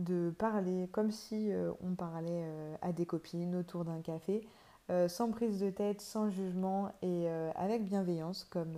de 0.00 0.32
parler 0.38 0.88
comme 0.92 1.10
si 1.10 1.52
euh, 1.52 1.72
on 1.82 1.94
parlait 1.94 2.44
euh, 2.44 2.74
à 2.82 2.92
des 2.92 3.06
copines 3.06 3.54
autour 3.56 3.84
d'un 3.84 4.00
café, 4.00 4.46
euh, 4.90 5.08
sans 5.08 5.30
prise 5.30 5.60
de 5.60 5.70
tête, 5.70 6.00
sans 6.00 6.30
jugement 6.30 6.92
et 7.02 7.28
avec 7.54 7.84
bienveillance, 7.84 8.44
comme, 8.44 8.76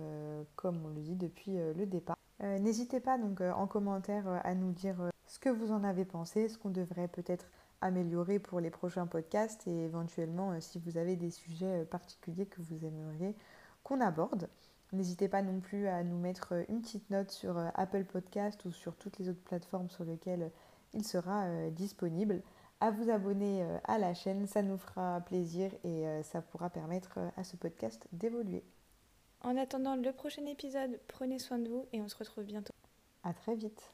comme 0.55 0.85
on 0.85 0.89
le 0.89 1.01
dit 1.01 1.15
depuis 1.15 1.55
le 1.55 1.85
départ. 1.85 2.17
N'hésitez 2.39 2.99
pas 2.99 3.17
donc 3.17 3.41
en 3.41 3.67
commentaire 3.67 4.27
à 4.43 4.53
nous 4.53 4.71
dire 4.71 4.95
ce 5.27 5.39
que 5.39 5.49
vous 5.49 5.71
en 5.71 5.83
avez 5.83 6.03
pensé, 6.03 6.49
ce 6.49 6.57
qu'on 6.57 6.69
devrait 6.69 7.07
peut-être 7.07 7.45
améliorer 7.81 8.39
pour 8.39 8.59
les 8.59 8.69
prochains 8.69 9.07
podcasts 9.07 9.65
et 9.67 9.85
éventuellement 9.85 10.59
si 10.59 10.79
vous 10.79 10.97
avez 10.97 11.15
des 11.15 11.31
sujets 11.31 11.85
particuliers 11.85 12.45
que 12.45 12.61
vous 12.61 12.85
aimeriez 12.85 13.35
qu'on 13.83 14.01
aborde. 14.01 14.49
N'hésitez 14.93 15.27
pas 15.27 15.41
non 15.41 15.59
plus 15.59 15.87
à 15.87 16.03
nous 16.03 16.17
mettre 16.17 16.53
une 16.69 16.81
petite 16.81 17.09
note 17.09 17.31
sur 17.31 17.57
Apple 17.75 18.05
Podcast 18.05 18.63
ou 18.65 18.71
sur 18.71 18.95
toutes 18.95 19.17
les 19.17 19.27
autres 19.27 19.43
plateformes 19.43 19.89
sur 19.89 20.05
lesquelles 20.05 20.51
il 20.93 21.05
sera 21.05 21.45
euh, 21.45 21.69
disponible. 21.69 22.41
À 22.79 22.91
vous 22.91 23.09
abonner 23.09 23.63
euh, 23.63 23.77
à 23.85 23.97
la 23.97 24.13
chaîne, 24.13 24.45
ça 24.47 24.61
nous 24.61 24.77
fera 24.77 25.21
plaisir 25.21 25.71
et 25.83 26.07
euh, 26.07 26.23
ça 26.23 26.41
pourra 26.41 26.69
permettre 26.69 27.19
à 27.37 27.43
ce 27.43 27.55
podcast 27.55 28.07
d'évoluer. 28.11 28.63
En 29.41 29.57
attendant 29.57 29.95
le 29.95 30.11
prochain 30.11 30.45
épisode, 30.45 30.99
prenez 31.07 31.39
soin 31.39 31.59
de 31.59 31.69
vous 31.69 31.85
et 31.91 32.01
on 32.01 32.07
se 32.07 32.15
retrouve 32.15 32.45
bientôt. 32.45 32.73
À 33.23 33.33
très 33.33 33.55
vite. 33.55 33.93